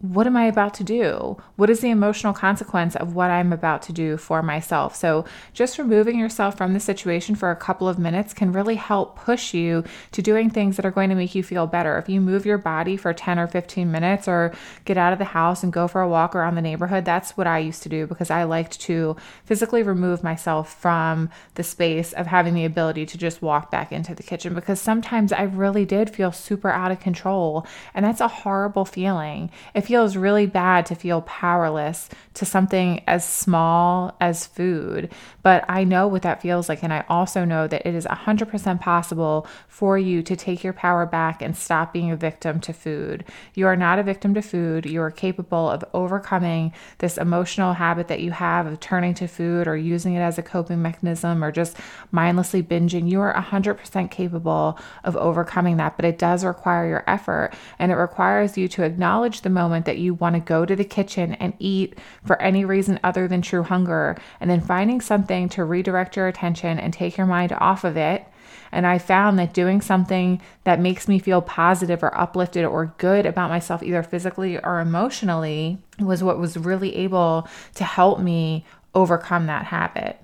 what 0.00 0.28
am 0.28 0.36
I 0.36 0.44
about 0.44 0.74
to 0.74 0.84
do? 0.84 1.36
What 1.56 1.70
is 1.70 1.80
the 1.80 1.90
emotional 1.90 2.32
consequence 2.32 2.94
of 2.94 3.16
what 3.16 3.30
I'm 3.30 3.52
about 3.52 3.82
to 3.82 3.92
do 3.92 4.16
for 4.16 4.42
myself? 4.42 4.94
So, 4.94 5.24
just 5.52 5.76
removing 5.76 6.18
yourself 6.18 6.56
from 6.56 6.72
the 6.72 6.78
situation 6.78 7.34
for 7.34 7.50
a 7.50 7.56
couple 7.56 7.88
of 7.88 7.98
minutes 7.98 8.32
can 8.32 8.52
really 8.52 8.76
help 8.76 9.16
push 9.16 9.52
you 9.52 9.82
to 10.12 10.22
doing 10.22 10.50
things 10.50 10.76
that 10.76 10.86
are 10.86 10.92
going 10.92 11.08
to 11.08 11.16
make 11.16 11.34
you 11.34 11.42
feel 11.42 11.66
better. 11.66 11.98
If 11.98 12.08
you 12.08 12.20
move 12.20 12.46
your 12.46 12.58
body 12.58 12.96
for 12.96 13.12
10 13.12 13.40
or 13.40 13.48
15 13.48 13.90
minutes 13.90 14.28
or 14.28 14.54
get 14.84 14.96
out 14.96 15.12
of 15.12 15.18
the 15.18 15.24
house 15.24 15.64
and 15.64 15.72
go 15.72 15.88
for 15.88 16.00
a 16.00 16.08
walk 16.08 16.36
around 16.36 16.54
the 16.54 16.62
neighborhood, 16.62 17.04
that's 17.04 17.36
what 17.36 17.48
I 17.48 17.58
used 17.58 17.82
to 17.82 17.88
do 17.88 18.06
because 18.06 18.30
I 18.30 18.44
liked 18.44 18.80
to 18.82 19.16
physically 19.44 19.82
remove 19.82 20.22
myself 20.22 20.72
from 20.80 21.28
the 21.54 21.64
space 21.64 22.12
of 22.12 22.28
having 22.28 22.54
the 22.54 22.64
ability 22.64 23.04
to 23.06 23.18
just 23.18 23.42
walk 23.42 23.72
back 23.72 23.90
into 23.90 24.14
the 24.14 24.22
kitchen 24.22 24.54
because 24.54 24.80
sometimes 24.80 25.32
I 25.32 25.42
really 25.42 25.84
did 25.84 26.10
feel 26.10 26.30
super 26.30 26.70
out 26.70 26.92
of 26.92 27.00
control. 27.00 27.66
And 27.94 28.04
that's 28.04 28.20
a 28.20 28.28
horrible 28.28 28.84
feeling. 28.84 29.50
If 29.74 29.87
feels 29.88 30.18
really 30.18 30.44
bad 30.44 30.84
to 30.84 30.94
feel 30.94 31.22
powerless 31.22 32.10
to 32.34 32.44
something 32.44 33.02
as 33.06 33.26
small 33.26 34.14
as 34.20 34.46
food. 34.46 35.10
But 35.42 35.64
I 35.66 35.82
know 35.82 36.06
what 36.06 36.20
that 36.22 36.42
feels 36.42 36.68
like. 36.68 36.82
And 36.82 36.92
I 36.92 37.06
also 37.08 37.46
know 37.46 37.66
that 37.66 37.86
it 37.86 37.94
is 37.94 38.04
100% 38.04 38.80
possible 38.82 39.46
for 39.66 39.96
you 39.96 40.22
to 40.22 40.36
take 40.36 40.62
your 40.62 40.74
power 40.74 41.06
back 41.06 41.40
and 41.40 41.56
stop 41.56 41.94
being 41.94 42.10
a 42.10 42.16
victim 42.16 42.60
to 42.60 42.74
food. 42.74 43.24
You 43.54 43.66
are 43.66 43.76
not 43.76 43.98
a 43.98 44.02
victim 44.02 44.34
to 44.34 44.42
food. 44.42 44.84
You 44.84 45.00
are 45.00 45.10
capable 45.10 45.70
of 45.70 45.86
overcoming 45.94 46.74
this 46.98 47.16
emotional 47.16 47.72
habit 47.72 48.08
that 48.08 48.20
you 48.20 48.32
have 48.32 48.66
of 48.66 48.80
turning 48.80 49.14
to 49.14 49.26
food 49.26 49.66
or 49.66 49.76
using 49.76 50.12
it 50.12 50.20
as 50.20 50.36
a 50.36 50.42
coping 50.42 50.82
mechanism 50.82 51.42
or 51.42 51.50
just 51.50 51.78
mindlessly 52.12 52.62
binging. 52.62 53.10
You 53.10 53.22
are 53.22 53.32
100% 53.32 54.10
capable 54.10 54.78
of 55.02 55.16
overcoming 55.16 55.78
that. 55.78 55.96
But 55.96 56.04
it 56.04 56.18
does 56.18 56.44
require 56.44 56.86
your 56.86 57.04
effort 57.06 57.52
and 57.78 57.90
it 57.90 57.96
requires 57.96 58.58
you 58.58 58.68
to 58.68 58.82
acknowledge 58.82 59.40
the 59.40 59.48
moment 59.48 59.77
moment 59.78 59.86
that 59.86 59.98
you 59.98 60.14
want 60.14 60.34
to 60.34 60.40
go 60.40 60.64
to 60.64 60.74
the 60.74 60.84
kitchen 60.84 61.34
and 61.34 61.54
eat 61.60 61.96
for 62.24 62.40
any 62.42 62.64
reason 62.64 62.98
other 63.04 63.28
than 63.28 63.42
true 63.42 63.62
hunger, 63.62 64.16
and 64.40 64.50
then 64.50 64.60
finding 64.60 65.00
something 65.00 65.48
to 65.48 65.64
redirect 65.64 66.16
your 66.16 66.26
attention 66.26 66.78
and 66.80 66.92
take 66.92 67.16
your 67.16 67.26
mind 67.26 67.52
off 67.52 67.84
of 67.84 67.96
it. 67.96 68.26
And 68.72 68.86
I 68.86 68.98
found 68.98 69.38
that 69.38 69.54
doing 69.54 69.80
something 69.80 70.40
that 70.64 70.80
makes 70.80 71.06
me 71.08 71.18
feel 71.18 71.40
positive 71.40 72.02
or 72.02 72.18
uplifted 72.18 72.64
or 72.64 72.92
good 72.98 73.24
about 73.24 73.50
myself, 73.50 73.82
either 73.82 74.02
physically 74.02 74.58
or 74.58 74.80
emotionally, 74.80 75.78
was 76.00 76.22
what 76.22 76.38
was 76.38 76.56
really 76.56 76.96
able 76.96 77.48
to 77.76 77.84
help 77.84 78.18
me 78.20 78.64
overcome 78.94 79.46
that 79.46 79.66
habit. 79.66 80.20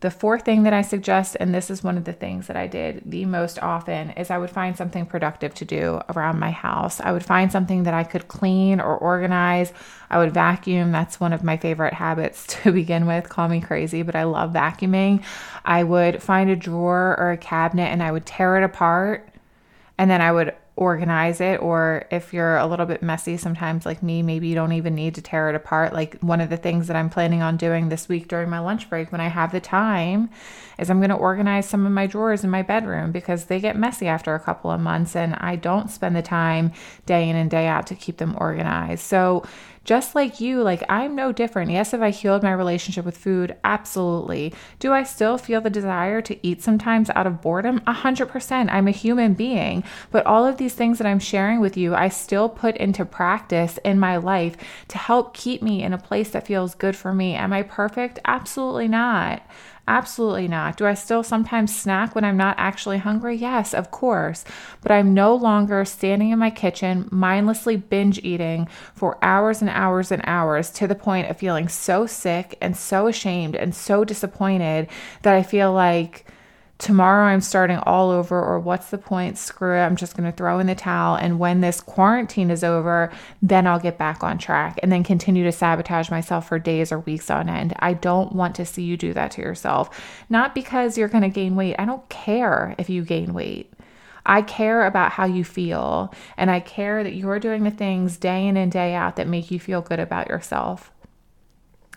The 0.00 0.12
fourth 0.12 0.44
thing 0.44 0.62
that 0.62 0.72
I 0.72 0.82
suggest, 0.82 1.36
and 1.40 1.52
this 1.52 1.70
is 1.70 1.82
one 1.82 1.96
of 1.98 2.04
the 2.04 2.12
things 2.12 2.46
that 2.46 2.56
I 2.56 2.68
did 2.68 3.02
the 3.04 3.24
most 3.24 3.58
often, 3.58 4.10
is 4.10 4.30
I 4.30 4.38
would 4.38 4.50
find 4.50 4.76
something 4.76 5.06
productive 5.06 5.54
to 5.54 5.64
do 5.64 6.00
around 6.10 6.38
my 6.38 6.52
house. 6.52 7.00
I 7.00 7.10
would 7.10 7.24
find 7.24 7.50
something 7.50 7.82
that 7.82 7.94
I 7.94 8.04
could 8.04 8.28
clean 8.28 8.78
or 8.80 8.96
organize. 8.96 9.72
I 10.08 10.18
would 10.18 10.32
vacuum. 10.32 10.92
That's 10.92 11.18
one 11.18 11.32
of 11.32 11.42
my 11.42 11.56
favorite 11.56 11.94
habits 11.94 12.46
to 12.62 12.70
begin 12.70 13.06
with. 13.06 13.28
Call 13.28 13.48
me 13.48 13.60
crazy, 13.60 14.02
but 14.02 14.14
I 14.14 14.22
love 14.22 14.52
vacuuming. 14.52 15.24
I 15.64 15.82
would 15.82 16.22
find 16.22 16.48
a 16.48 16.54
drawer 16.54 17.16
or 17.18 17.32
a 17.32 17.36
cabinet 17.36 17.88
and 17.88 18.00
I 18.00 18.12
would 18.12 18.24
tear 18.24 18.56
it 18.56 18.62
apart 18.62 19.28
and 19.98 20.08
then 20.08 20.20
I 20.20 20.30
would 20.30 20.54
organize 20.78 21.40
it 21.40 21.60
or 21.60 22.06
if 22.10 22.32
you're 22.32 22.56
a 22.56 22.66
little 22.66 22.86
bit 22.86 23.02
messy 23.02 23.36
sometimes 23.36 23.84
like 23.84 24.00
me 24.00 24.22
maybe 24.22 24.46
you 24.46 24.54
don't 24.54 24.72
even 24.72 24.94
need 24.94 25.12
to 25.16 25.20
tear 25.20 25.48
it 25.48 25.56
apart. 25.56 25.92
Like 25.92 26.18
one 26.20 26.40
of 26.40 26.50
the 26.50 26.56
things 26.56 26.86
that 26.86 26.96
i'm 26.96 27.10
planning 27.10 27.42
on 27.42 27.56
doing 27.56 27.88
this 27.88 28.08
week 28.08 28.28
during 28.28 28.48
my 28.48 28.60
lunch 28.60 28.88
break 28.88 29.10
when 29.10 29.20
i 29.20 29.26
have 29.26 29.50
the 29.50 29.60
time 29.60 30.30
is 30.78 30.88
i'm 30.88 31.00
going 31.00 31.10
to 31.10 31.16
organize 31.16 31.68
some 31.68 31.84
of 31.84 31.90
my 31.90 32.06
drawers 32.06 32.44
in 32.44 32.50
my 32.50 32.62
bedroom 32.62 33.10
because 33.10 33.46
they 33.46 33.58
get 33.58 33.76
messy 33.76 34.06
after 34.06 34.36
a 34.36 34.40
couple 34.40 34.70
of 34.70 34.80
months 34.80 35.16
and 35.16 35.34
i 35.40 35.56
don't 35.56 35.90
spend 35.90 36.14
the 36.14 36.22
time 36.22 36.72
day 37.06 37.28
in 37.28 37.34
and 37.34 37.50
day 37.50 37.66
out 37.66 37.86
to 37.88 37.94
keep 37.94 38.18
them 38.18 38.36
organized. 38.38 39.02
So 39.02 39.44
just 39.88 40.14
like 40.14 40.38
you, 40.38 40.62
like 40.62 40.84
I'm 40.90 41.16
no 41.16 41.32
different. 41.32 41.70
Yes, 41.70 41.92
have 41.92 42.02
I 42.02 42.10
healed 42.10 42.42
my 42.42 42.52
relationship 42.52 43.06
with 43.06 43.16
food? 43.16 43.56
Absolutely. 43.64 44.52
Do 44.80 44.92
I 44.92 45.02
still 45.02 45.38
feel 45.38 45.62
the 45.62 45.70
desire 45.70 46.20
to 46.20 46.46
eat 46.46 46.62
sometimes 46.62 47.08
out 47.14 47.26
of 47.26 47.40
boredom? 47.40 47.80
A 47.86 47.94
hundred 47.94 48.26
percent. 48.26 48.68
I'm 48.68 48.86
a 48.86 48.90
human 48.90 49.32
being. 49.32 49.82
But 50.10 50.26
all 50.26 50.44
of 50.46 50.58
these 50.58 50.74
things 50.74 50.98
that 50.98 51.06
I'm 51.06 51.18
sharing 51.18 51.60
with 51.60 51.78
you, 51.78 51.94
I 51.94 52.10
still 52.10 52.50
put 52.50 52.76
into 52.76 53.06
practice 53.06 53.78
in 53.82 53.98
my 53.98 54.18
life 54.18 54.58
to 54.88 54.98
help 54.98 55.32
keep 55.32 55.62
me 55.62 55.82
in 55.82 55.94
a 55.94 55.98
place 55.98 56.28
that 56.32 56.46
feels 56.46 56.74
good 56.74 56.94
for 56.94 57.14
me. 57.14 57.34
Am 57.34 57.54
I 57.54 57.62
perfect? 57.62 58.18
Absolutely 58.26 58.88
not. 58.88 59.40
Absolutely 59.88 60.48
not. 60.48 60.76
Do 60.76 60.86
I 60.86 60.92
still 60.92 61.22
sometimes 61.22 61.74
snack 61.74 62.14
when 62.14 62.22
I'm 62.22 62.36
not 62.36 62.56
actually 62.58 62.98
hungry? 62.98 63.34
Yes, 63.36 63.72
of 63.72 63.90
course. 63.90 64.44
But 64.82 64.92
I'm 64.92 65.14
no 65.14 65.34
longer 65.34 65.82
standing 65.86 66.28
in 66.28 66.38
my 66.38 66.50
kitchen, 66.50 67.08
mindlessly 67.10 67.76
binge 67.76 68.22
eating 68.22 68.68
for 68.94 69.16
hours 69.22 69.62
and 69.62 69.70
hours 69.70 70.12
and 70.12 70.20
hours 70.26 70.68
to 70.72 70.86
the 70.86 70.94
point 70.94 71.30
of 71.30 71.38
feeling 71.38 71.68
so 71.68 72.04
sick 72.04 72.58
and 72.60 72.76
so 72.76 73.06
ashamed 73.06 73.56
and 73.56 73.74
so 73.74 74.04
disappointed 74.04 74.88
that 75.22 75.34
I 75.34 75.42
feel 75.42 75.72
like 75.72 76.26
tomorrow 76.78 77.26
I'm 77.26 77.40
starting 77.40 77.78
all 77.78 78.10
over, 78.10 78.40
or 78.40 78.58
what's 78.58 78.90
the 78.90 78.98
point? 78.98 79.36
Screw 79.36 79.76
it. 79.76 79.80
I'm 79.80 79.96
just 79.96 80.16
going 80.16 80.30
to 80.30 80.36
throw 80.36 80.58
in 80.58 80.68
the 80.68 80.74
towel. 80.74 81.16
And 81.16 81.38
when 81.38 81.60
this 81.60 81.80
quarantine 81.80 82.50
is 82.50 82.64
over, 82.64 83.12
then 83.42 83.66
I'll 83.66 83.80
get 83.80 83.98
back 83.98 84.22
on 84.22 84.38
track 84.38 84.78
and 84.82 84.90
then 84.90 85.04
continue 85.04 85.44
to 85.44 85.52
sabotage 85.52 86.10
myself 86.10 86.48
for 86.48 86.58
days 86.58 86.92
or 86.92 87.00
weeks 87.00 87.30
on 87.30 87.48
end. 87.48 87.74
I 87.80 87.94
don't 87.94 88.32
want 88.32 88.54
to 88.56 88.64
see 88.64 88.82
you 88.82 88.96
do 88.96 89.12
that 89.12 89.32
to 89.32 89.42
yourself. 89.42 90.00
Not 90.30 90.54
because 90.54 90.96
you're 90.96 91.08
going 91.08 91.22
to 91.22 91.28
gain 91.28 91.56
weight. 91.56 91.76
I 91.78 91.84
don't 91.84 92.08
care 92.08 92.74
if 92.78 92.88
you 92.88 93.04
gain 93.04 93.34
weight. 93.34 93.72
I 94.24 94.42
care 94.42 94.84
about 94.84 95.12
how 95.12 95.24
you 95.24 95.42
feel, 95.42 96.12
and 96.36 96.50
I 96.50 96.60
care 96.60 97.02
that 97.02 97.14
you're 97.14 97.38
doing 97.38 97.64
the 97.64 97.70
things 97.70 98.18
day 98.18 98.46
in 98.46 98.58
and 98.58 98.70
day 98.70 98.94
out 98.94 99.16
that 99.16 99.26
make 99.26 99.50
you 99.50 99.58
feel 99.58 99.80
good 99.80 100.00
about 100.00 100.28
yourself 100.28 100.92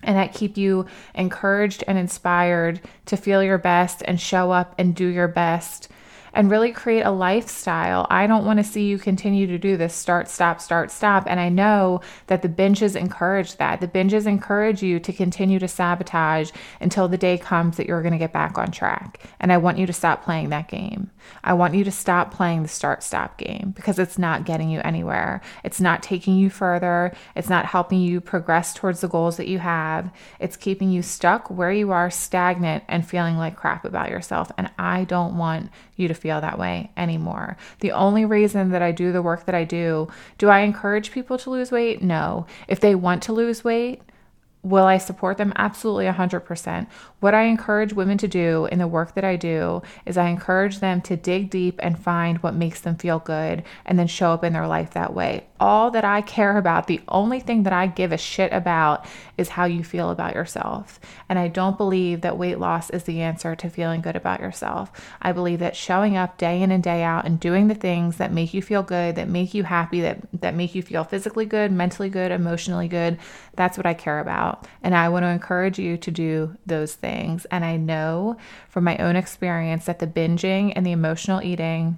and 0.04 0.18
that 0.18 0.34
keep 0.34 0.58
you 0.58 0.86
encouraged 1.16 1.84
and 1.88 1.98
inspired 1.98 2.82
to 3.06 3.18
feel 3.18 3.44
your 3.44 3.58
best 3.58 4.02
and 4.06 4.20
show 4.20 4.52
up 4.52 4.76
and 4.78 4.96
do 4.96 5.08
your 5.08 5.28
best 5.28 5.90
and 6.34 6.50
really 6.50 6.72
create 6.72 7.02
a 7.02 7.12
lifestyle. 7.12 8.08
I 8.10 8.28
don't 8.28 8.46
want 8.46 8.60
to 8.60 8.64
see 8.64 8.88
you 8.88 8.98
continue 8.98 9.48
to 9.48 9.58
do 9.58 9.78
this 9.78 9.94
start, 9.94 10.30
stop, 10.30 10.62
start, 10.62 10.92
stop. 10.92 11.26
And 11.28 11.40
I 11.40 11.50
know 11.50 12.02
that 12.28 12.42
the 12.42 12.50
binges 12.50 12.96
encourage 12.96 13.58
that. 13.58 13.82
The 13.82 13.88
binges 13.88 14.26
encourage 14.26 14.82
you 14.82 15.00
to 15.00 15.14
continue 15.14 15.60
to 15.60 15.68
sabotage 15.68 16.52
until 16.80 17.08
the 17.08 17.18
day 17.18 17.38
comes 17.38 17.78
that 17.78 17.88
you're 17.88 18.02
going 18.02 18.14
to 18.14 18.18
get 18.18 18.34
back 18.34 18.58
on 18.58 18.72
track. 18.72 19.20
And 19.40 19.52
I 19.52 19.58
want 19.58 19.78
you 19.78 19.86
to 19.86 19.94
stop 19.94 20.24
playing 20.24 20.50
that 20.50 20.68
game. 20.68 21.12
I 21.44 21.54
want 21.54 21.76
you 21.76 21.84
to 21.84 21.92
stop 21.92 22.34
playing 22.34 22.64
the 22.64 22.70
start, 22.70 23.04
stop 23.04 23.38
game 23.38 23.74
because 23.76 24.00
it's 24.00 24.18
not 24.18 24.46
getting 24.46 24.70
you 24.70 24.82
anywhere. 24.84 25.42
It's 25.64 25.82
not 25.82 26.04
taking 26.04 26.38
you 26.38 26.50
further. 26.50 27.14
It's 27.36 27.50
not 27.50 27.66
helping 27.66 28.02
you 28.02 28.22
progress 28.22 28.74
towards 28.74 29.02
the 29.02 29.08
goals 29.08 29.38
that 29.38 29.48
you 29.48 29.60
have. 29.60 30.12
It's 30.40 30.58
keeping 30.58 30.92
you 30.92 31.02
stuck 31.02 31.50
where 31.50 31.72
you 31.72 31.92
are, 31.92 32.10
stagnant, 32.10 32.84
and 32.88 33.08
feeling 33.08 33.38
like 33.38 33.56
crap 33.56 33.86
about 33.86 34.10
yourself. 34.10 34.52
And 34.58 34.70
I 34.78 35.04
don't 35.04 35.38
want 35.38 35.70
you 36.02 36.10
to 36.10 36.14
feel 36.14 36.42
that 36.42 36.60
way 36.60 36.92
anymore. 36.98 37.56
The 37.80 37.94
only 37.94 38.26
reason 38.26 38.72
that 38.72 38.82
I 38.82 38.92
do 38.92 39.14
the 39.14 39.22
work 39.22 39.46
that 39.46 39.56
I 39.56 39.64
do, 39.64 40.10
do 40.38 40.50
I 40.50 40.60
encourage 40.60 41.12
people 41.12 41.38
to 41.38 41.50
lose 41.50 41.72
weight? 41.72 42.02
No. 42.02 42.46
If 42.68 42.82
they 42.82 42.96
want 42.96 43.24
to 43.24 43.34
lose 43.34 43.64
weight, 43.64 44.02
Will 44.64 44.86
I 44.86 45.00
support 45.00 45.38
them? 45.38 45.54
Absolutely 45.56 46.06
100%. 46.06 46.88
What 47.20 47.34
I 47.34 47.44
encourage 47.44 47.94
women 47.94 48.20
to 48.20 48.28
do 48.28 48.68
in 48.72 48.78
the 48.78 48.88
work 48.88 49.16
that 49.16 49.24
I 49.24 49.36
do 49.36 49.82
is 50.06 50.18
I 50.18 50.30
encourage 50.30 50.80
them 50.80 51.02
to 51.02 51.18
dig 51.18 51.50
deep 51.50 51.80
and 51.82 51.98
find 51.98 52.38
what 52.44 52.54
makes 52.54 52.82
them 52.82 52.96
feel 52.96 53.18
good 53.18 53.64
and 53.86 53.98
then 53.98 54.06
show 54.06 54.32
up 54.32 54.44
in 54.44 54.54
their 54.54 54.68
life 54.68 54.92
that 54.92 55.16
way. 55.16 55.48
All 55.60 55.90
that 55.92 56.06
I 56.06 56.22
care 56.22 56.58
about, 56.58 56.86
the 56.86 57.02
only 57.08 57.40
thing 57.40 57.64
that 57.64 57.74
I 57.74 57.88
give 57.88 58.12
a 58.12 58.18
shit 58.18 58.52
about 58.54 59.06
is 59.36 59.50
how 59.50 59.66
you 59.66 59.84
feel 59.84 60.12
about 60.12 60.36
yourself. 60.36 61.00
And 61.28 61.40
I 61.40 61.48
don't 61.48 61.78
believe 61.78 62.22
that 62.22 62.38
weight 62.38 62.60
loss 62.60 62.92
is 62.92 63.04
the 63.04 63.22
answer 63.22 63.56
to 63.56 63.70
feeling 63.70 64.02
good 64.02 64.16
about 64.16 64.42
yourself. 64.42 64.92
I 65.22 65.32
believe 65.32 65.60
that 65.60 65.76
showing 65.76 66.18
up 66.18 66.38
day 66.38 66.62
in 66.62 66.72
and 66.72 66.84
day 66.84 67.02
out 67.02 67.26
and 67.26 67.40
doing 67.40 67.68
the 67.68 67.76
things 67.76 68.18
that 68.18 68.32
make 68.32 68.54
you 68.54 68.62
feel 68.62 68.84
good, 68.84 69.16
that 69.16 69.28
make 69.28 69.56
you 69.56 69.64
happy, 69.64 70.02
that, 70.02 70.20
that 70.34 70.56
make 70.56 70.76
you 70.76 70.84
feel 70.84 71.04
physically 71.04 71.46
good, 71.46 71.72
mentally 71.72 72.10
good, 72.10 72.32
emotionally 72.32 72.88
good, 72.88 73.18
that's 73.56 73.78
what 73.78 73.88
I 73.88 73.96
care 73.96 74.20
about 74.20 74.51
out. 74.52 74.68
And 74.84 74.96
I 74.96 75.10
want 75.10 75.24
to 75.24 75.30
encourage 75.30 75.80
you 75.80 75.98
to 75.98 76.12
do 76.12 76.58
those 76.66 76.94
things. 76.96 77.46
And 77.46 77.64
I 77.66 77.78
know 77.78 78.38
from 78.70 78.84
my 78.84 78.98
own 78.98 79.16
experience 79.16 79.86
that 79.86 80.00
the 80.00 80.08
binging 80.08 80.74
and 80.76 80.86
the 80.86 80.92
emotional 80.92 81.42
eating 81.42 81.98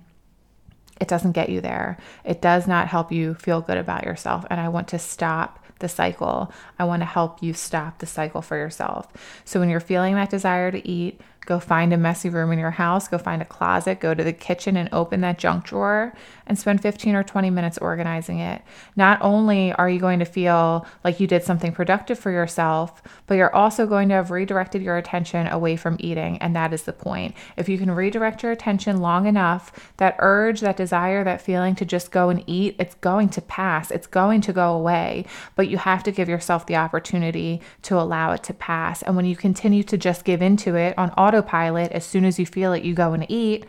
It 1.01 1.07
doesn't 1.07 1.33
get 1.33 1.50
you 1.50 1.60
there. 1.60 1.98
It 2.24 2.41
does 2.41 2.67
not 2.67 2.88
help 2.88 3.12
you 3.12 3.33
feel 3.33 3.62
good 3.62 3.77
about 3.77 4.05
yourself. 4.05 4.45
And 4.50 4.60
I 4.60 4.69
want 4.69 4.88
to 4.89 5.00
stop 5.00 5.60
the 5.79 5.89
cycle. 5.89 6.53
I 6.79 6.86
want 6.86 7.01
to 7.01 7.05
help 7.05 7.41
you 7.41 7.53
stop 7.53 7.98
the 7.98 8.05
cycle 8.05 8.41
for 8.41 8.55
yourself. 8.55 9.07
So 9.43 9.60
when 9.60 9.69
you're 9.69 9.79
feeling 9.79 10.15
that 10.15 10.29
desire 10.29 10.72
to 10.72 10.88
eat, 10.88 11.19
Go 11.45 11.59
find 11.59 11.93
a 11.93 11.97
messy 11.97 12.29
room 12.29 12.51
in 12.51 12.59
your 12.59 12.71
house, 12.71 13.07
go 13.07 13.17
find 13.17 13.41
a 13.41 13.45
closet, 13.45 14.00
go 14.00 14.13
to 14.13 14.23
the 14.23 14.33
kitchen 14.33 14.77
and 14.77 14.89
open 14.91 15.21
that 15.21 15.38
junk 15.38 15.65
drawer 15.65 16.13
and 16.47 16.57
spend 16.57 16.81
15 16.81 17.15
or 17.15 17.23
20 17.23 17.50
minutes 17.50 17.77
organizing 17.77 18.39
it. 18.39 18.62
Not 18.95 19.19
only 19.21 19.71
are 19.73 19.89
you 19.89 20.00
going 20.00 20.19
to 20.19 20.25
feel 20.25 20.85
like 21.03 21.19
you 21.19 21.27
did 21.27 21.43
something 21.43 21.71
productive 21.71 22.19
for 22.19 22.31
yourself, 22.31 23.01
but 23.27 23.35
you're 23.35 23.53
also 23.55 23.85
going 23.85 24.09
to 24.09 24.15
have 24.15 24.31
redirected 24.31 24.81
your 24.81 24.97
attention 24.97 25.47
away 25.47 25.75
from 25.75 25.97
eating. 26.00 26.38
And 26.39 26.55
that 26.55 26.73
is 26.73 26.83
the 26.83 26.93
point. 26.93 27.35
If 27.57 27.69
you 27.69 27.77
can 27.77 27.91
redirect 27.91 28.43
your 28.43 28.51
attention 28.51 29.01
long 29.01 29.25
enough, 29.25 29.93
that 29.97 30.15
urge, 30.19 30.62
that 30.62 30.77
desire, 30.77 31.23
that 31.23 31.41
feeling 31.41 31.75
to 31.75 31.85
just 31.85 32.12
go 32.12 32.29
and 32.29 32.43
eat, 32.47 32.75
it's 32.79 32.95
going 32.95 33.29
to 33.29 33.41
pass, 33.41 33.91
it's 33.91 34.07
going 34.07 34.41
to 34.41 34.53
go 34.53 34.73
away. 34.73 35.25
But 35.55 35.69
you 35.69 35.77
have 35.77 36.03
to 36.03 36.12
give 36.12 36.29
yourself 36.29 36.65
the 36.65 36.75
opportunity 36.75 37.62
to 37.83 38.00
allow 38.00 38.31
it 38.31 38.43
to 38.43 38.53
pass. 38.53 39.01
And 39.01 39.15
when 39.15 39.25
you 39.25 39.35
continue 39.35 39.83
to 39.83 39.97
just 39.97 40.25
give 40.25 40.41
into 40.41 40.75
it 40.75 40.97
on 40.97 41.12
auto 41.12 41.32
autopilot, 41.33 41.91
as 41.91 42.05
soon 42.05 42.25
as 42.25 42.39
you 42.39 42.45
feel 42.45 42.73
it, 42.73 42.83
you 42.83 42.93
go 42.93 43.13
and 43.13 43.29
eat. 43.29 43.65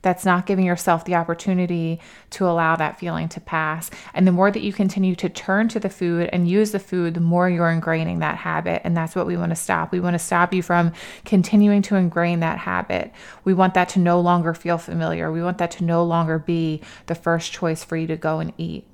That's 0.00 0.24
not 0.24 0.46
giving 0.46 0.64
yourself 0.64 1.04
the 1.04 1.16
opportunity 1.16 1.98
to 2.30 2.46
allow 2.46 2.76
that 2.76 3.00
feeling 3.00 3.28
to 3.30 3.40
pass. 3.40 3.90
And 4.14 4.28
the 4.28 4.32
more 4.32 4.48
that 4.48 4.62
you 4.62 4.72
continue 4.72 5.16
to 5.16 5.28
turn 5.28 5.66
to 5.68 5.80
the 5.80 5.90
food 5.90 6.30
and 6.32 6.48
use 6.48 6.70
the 6.70 6.78
food, 6.78 7.14
the 7.14 7.20
more 7.20 7.50
you're 7.50 7.66
ingraining 7.66 8.20
that 8.20 8.36
habit. 8.36 8.82
And 8.84 8.96
that's 8.96 9.16
what 9.16 9.26
we 9.26 9.36
want 9.36 9.50
to 9.50 9.56
stop. 9.56 9.90
We 9.90 9.98
want 9.98 10.14
to 10.14 10.20
stop 10.20 10.54
you 10.54 10.62
from 10.62 10.92
continuing 11.24 11.82
to 11.82 11.96
ingrain 11.96 12.38
that 12.40 12.58
habit. 12.58 13.12
We 13.42 13.54
want 13.54 13.74
that 13.74 13.88
to 13.90 13.98
no 13.98 14.20
longer 14.20 14.54
feel 14.54 14.78
familiar. 14.78 15.32
We 15.32 15.42
want 15.42 15.58
that 15.58 15.72
to 15.72 15.84
no 15.84 16.04
longer 16.04 16.38
be 16.38 16.80
the 17.06 17.16
first 17.16 17.52
choice 17.52 17.82
for 17.82 17.96
you 17.96 18.06
to 18.06 18.16
go 18.16 18.38
and 18.38 18.52
eat. 18.56 18.84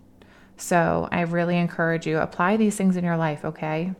So 0.56 1.06
I 1.12 1.20
really 1.20 1.58
encourage 1.58 2.06
you 2.06 2.18
apply 2.18 2.56
these 2.56 2.76
things 2.76 2.96
in 2.96 3.04
your 3.04 3.18
life, 3.18 3.44
okay? 3.44 3.92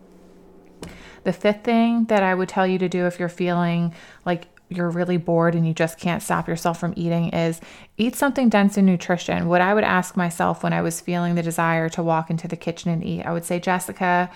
The 1.25 1.33
fifth 1.33 1.65
thing 1.65 2.05
that 2.07 2.23
I 2.23 2.35
would 2.35 2.49
tell 2.49 2.67
you 2.67 2.79
to 2.79 2.89
do 2.89 3.07
if 3.07 3.19
you're 3.19 3.29
feeling 3.29 3.95
like 4.25 4.47
you're 4.69 4.91
really 4.91 5.17
bored 5.17 5.55
and 5.55 5.67
you 5.67 5.75
just 5.75 5.99
can't 5.99 6.23
stop 6.23 6.49
yourself 6.49 6.81
from 6.81 6.95
eating 6.97 7.29
is 7.31 7.61
eat 7.97 8.17
something 8.17 8.49
dense 8.49 8.77
in 8.77 8.87
nutrition. 8.87 9.49
What 9.49 9.61
I 9.61 9.75
would 9.75 9.85
ask 9.85 10.17
myself 10.17 10.63
when 10.63 10.73
I 10.73 10.83
was 10.83 11.01
feeling 11.01 11.35
the 11.35 11.43
desire 11.43 11.89
to 11.91 12.03
walk 12.03 12.31
into 12.31 12.49
the 12.49 12.57
kitchen 12.57 12.91
and 12.91 13.05
eat, 13.05 13.23
I 13.23 13.33
would 13.33 13.45
say, 13.45 13.61
Jessica, 13.61 14.31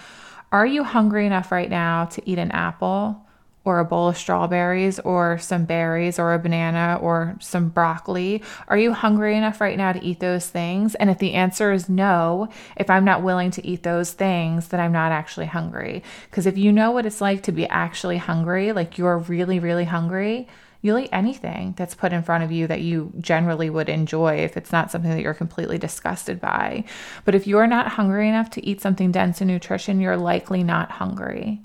are 0.53 0.67
you 0.67 0.85
hungry 0.85 1.27
enough 1.27 1.53
right 1.53 1.69
now 1.69 2.07
to 2.07 2.31
eat 2.31 2.39
an 2.39 2.51
apple? 2.53 3.27
Or 3.69 3.81
a 3.81 3.85
bowl 3.85 4.09
of 4.09 4.17
strawberries 4.17 4.99
or 5.01 5.37
some 5.37 5.67
berries 5.67 6.19
or 6.19 6.33
a 6.33 6.39
banana 6.39 6.99
or 7.03 7.37
some 7.39 7.69
broccoli? 7.69 8.43
Are 8.67 8.79
you 8.79 8.95
hungry 8.95 9.37
enough 9.37 9.61
right 9.61 9.77
now 9.77 9.93
to 9.93 10.03
eat 10.03 10.21
those 10.21 10.49
things? 10.49 10.95
And 10.95 11.11
if 11.11 11.19
the 11.19 11.35
answer 11.35 11.71
is 11.71 11.87
no, 11.87 12.49
if 12.79 12.89
I'm 12.89 13.05
not 13.05 13.23
willing 13.23 13.51
to 13.51 13.67
eat 13.67 13.83
those 13.83 14.15
things, 14.15 14.69
then 14.69 14.81
I'm 14.81 14.93
not 14.93 15.13
actually 15.13 15.47
hungry. 15.47 16.03
Because 16.31 16.47
if 16.47 16.57
you 16.57 16.73
know 16.73 16.93
what 16.93 17.05
it's 17.05 17.21
like 17.21 17.43
to 17.43 17.53
be 17.53 17.67
actually 17.69 18.17
hungry, 18.17 18.73
like 18.73 18.97
you're 18.97 19.19
really, 19.19 19.59
really 19.59 19.85
hungry, 19.85 20.49
you'll 20.81 20.99
eat 20.99 21.11
anything 21.13 21.75
that's 21.77 21.95
put 21.95 22.15
in 22.15 22.23
front 22.23 22.45
of 22.45 22.51
you 22.51 22.67
that 22.69 22.81
you 22.81 23.13
generally 23.21 23.69
would 23.69 23.91
enjoy 23.91 24.37
if 24.37 24.57
it's 24.57 24.73
not 24.73 24.91
something 24.91 25.11
that 25.11 25.21
you're 25.21 25.35
completely 25.35 25.77
disgusted 25.77 26.41
by. 26.41 26.85
But 27.27 27.35
if 27.35 27.47
you're 27.47 27.67
not 27.67 27.89
hungry 27.89 28.31
enough 28.31 28.49
to 28.51 28.65
eat 28.65 28.81
something 28.81 29.13
dense 29.13 29.43
in 29.43 29.49
nutrition, 29.49 30.01
you're 30.01 30.17
likely 30.17 30.63
not 30.63 30.93
hungry. 30.93 31.61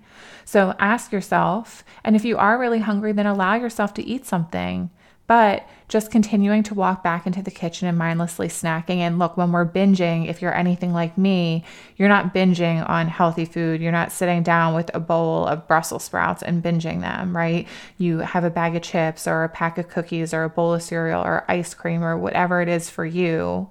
So 0.45 0.75
ask 0.79 1.11
yourself, 1.11 1.83
and 2.03 2.15
if 2.15 2.25
you 2.25 2.37
are 2.37 2.59
really 2.59 2.79
hungry, 2.79 3.11
then 3.11 3.25
allow 3.25 3.55
yourself 3.55 3.93
to 3.95 4.03
eat 4.03 4.25
something. 4.25 4.89
But 5.25 5.67
just 5.87 6.11
continuing 6.11 6.63
to 6.63 6.73
walk 6.73 7.01
back 7.01 7.25
into 7.25 7.41
the 7.41 7.51
kitchen 7.51 7.87
and 7.87 7.97
mindlessly 7.97 8.49
snacking. 8.49 8.97
And 8.97 9.19
look, 9.19 9.37
when 9.37 9.51
we're 9.51 9.65
binging, 9.65 10.27
if 10.27 10.41
you're 10.41 10.53
anything 10.53 10.91
like 10.91 11.17
me, 11.17 11.63
you're 11.95 12.09
not 12.09 12.33
binging 12.33 12.87
on 12.89 13.07
healthy 13.07 13.45
food. 13.45 13.81
You're 13.81 13.91
not 13.91 14.11
sitting 14.11 14.43
down 14.43 14.75
with 14.75 14.91
a 14.93 14.99
bowl 14.99 15.47
of 15.47 15.67
Brussels 15.67 16.03
sprouts 16.03 16.43
and 16.43 16.61
binging 16.61 17.01
them, 17.01 17.35
right? 17.35 17.67
You 17.97 18.19
have 18.19 18.43
a 18.43 18.49
bag 18.49 18.75
of 18.75 18.81
chips 18.81 19.27
or 19.27 19.43
a 19.43 19.49
pack 19.49 19.77
of 19.77 19.87
cookies 19.87 20.33
or 20.33 20.43
a 20.43 20.49
bowl 20.49 20.73
of 20.73 20.83
cereal 20.83 21.21
or 21.21 21.45
ice 21.47 21.73
cream 21.73 22.03
or 22.03 22.17
whatever 22.17 22.61
it 22.61 22.67
is 22.67 22.89
for 22.89 23.05
you 23.05 23.69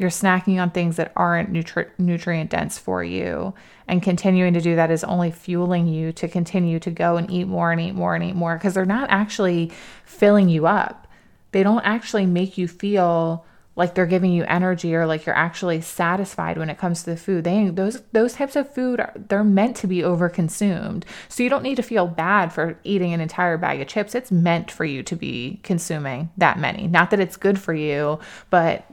you're 0.00 0.08
snacking 0.08 0.58
on 0.58 0.70
things 0.70 0.96
that 0.96 1.12
aren't 1.14 1.52
nutri- 1.52 1.90
nutrient 1.98 2.48
dense 2.48 2.78
for 2.78 3.04
you. 3.04 3.52
And 3.86 4.02
continuing 4.02 4.54
to 4.54 4.60
do 4.62 4.74
that 4.76 4.90
is 4.90 5.04
only 5.04 5.30
fueling 5.30 5.86
you 5.86 6.10
to 6.12 6.26
continue 6.26 6.78
to 6.80 6.90
go 6.90 7.18
and 7.18 7.30
eat 7.30 7.46
more 7.46 7.70
and 7.70 7.78
eat 7.78 7.94
more 7.94 8.14
and 8.14 8.24
eat 8.24 8.34
more 8.34 8.56
because 8.56 8.72
they're 8.72 8.86
not 8.86 9.10
actually 9.10 9.70
filling 10.06 10.48
you 10.48 10.66
up. 10.66 11.06
They 11.52 11.62
don't 11.62 11.84
actually 11.84 12.24
make 12.24 12.56
you 12.56 12.66
feel 12.66 13.44
like 13.76 13.94
they're 13.94 14.06
giving 14.06 14.32
you 14.32 14.44
energy 14.44 14.94
or 14.94 15.04
like 15.04 15.26
you're 15.26 15.36
actually 15.36 15.82
satisfied 15.82 16.56
when 16.56 16.70
it 16.70 16.78
comes 16.78 17.02
to 17.02 17.10
the 17.10 17.16
food. 17.18 17.44
They 17.44 17.68
those 17.68 18.00
those 18.12 18.32
types 18.32 18.56
of 18.56 18.72
food 18.72 19.00
are, 19.00 19.12
they're 19.14 19.44
meant 19.44 19.76
to 19.78 19.86
be 19.86 19.98
overconsumed. 19.98 21.04
So 21.28 21.42
you 21.42 21.50
don't 21.50 21.62
need 21.62 21.76
to 21.76 21.82
feel 21.82 22.06
bad 22.06 22.54
for 22.54 22.78
eating 22.84 23.12
an 23.12 23.20
entire 23.20 23.58
bag 23.58 23.82
of 23.82 23.88
chips. 23.88 24.14
It's 24.14 24.32
meant 24.32 24.70
for 24.70 24.86
you 24.86 25.02
to 25.02 25.14
be 25.14 25.60
consuming 25.62 26.30
that 26.38 26.58
many. 26.58 26.86
Not 26.86 27.10
that 27.10 27.20
it's 27.20 27.36
good 27.36 27.58
for 27.58 27.74
you, 27.74 28.18
but 28.48 28.86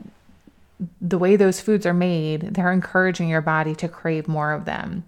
the 1.00 1.18
way 1.18 1.36
those 1.36 1.60
foods 1.60 1.86
are 1.86 1.94
made, 1.94 2.54
they're 2.54 2.72
encouraging 2.72 3.28
your 3.28 3.40
body 3.40 3.74
to 3.76 3.88
crave 3.88 4.28
more 4.28 4.52
of 4.52 4.64
them. 4.64 5.04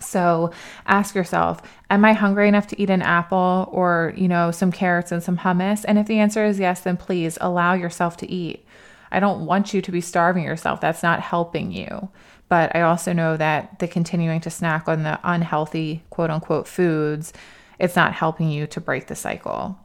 So 0.00 0.50
ask 0.86 1.14
yourself, 1.14 1.62
am 1.90 2.04
I 2.04 2.12
hungry 2.12 2.48
enough 2.48 2.66
to 2.68 2.80
eat 2.80 2.90
an 2.90 3.02
apple 3.02 3.68
or, 3.70 4.12
you 4.16 4.28
know, 4.28 4.50
some 4.50 4.72
carrots 4.72 5.12
and 5.12 5.22
some 5.22 5.38
hummus? 5.38 5.84
And 5.86 5.98
if 5.98 6.06
the 6.06 6.18
answer 6.18 6.44
is 6.44 6.58
yes, 6.58 6.80
then 6.80 6.96
please 6.96 7.38
allow 7.40 7.74
yourself 7.74 8.16
to 8.18 8.30
eat. 8.30 8.64
I 9.10 9.20
don't 9.20 9.46
want 9.46 9.72
you 9.72 9.80
to 9.80 9.92
be 9.92 10.00
starving 10.00 10.44
yourself. 10.44 10.80
That's 10.80 11.02
not 11.02 11.20
helping 11.20 11.70
you. 11.72 12.10
But 12.48 12.74
I 12.76 12.82
also 12.82 13.12
know 13.12 13.36
that 13.36 13.78
the 13.78 13.88
continuing 13.88 14.40
to 14.42 14.50
snack 14.50 14.88
on 14.88 15.02
the 15.02 15.18
unhealthy, 15.24 16.02
quote 16.10 16.30
unquote, 16.30 16.68
foods, 16.68 17.32
it's 17.78 17.96
not 17.96 18.12
helping 18.12 18.50
you 18.50 18.66
to 18.68 18.80
break 18.80 19.06
the 19.06 19.16
cycle. 19.16 19.78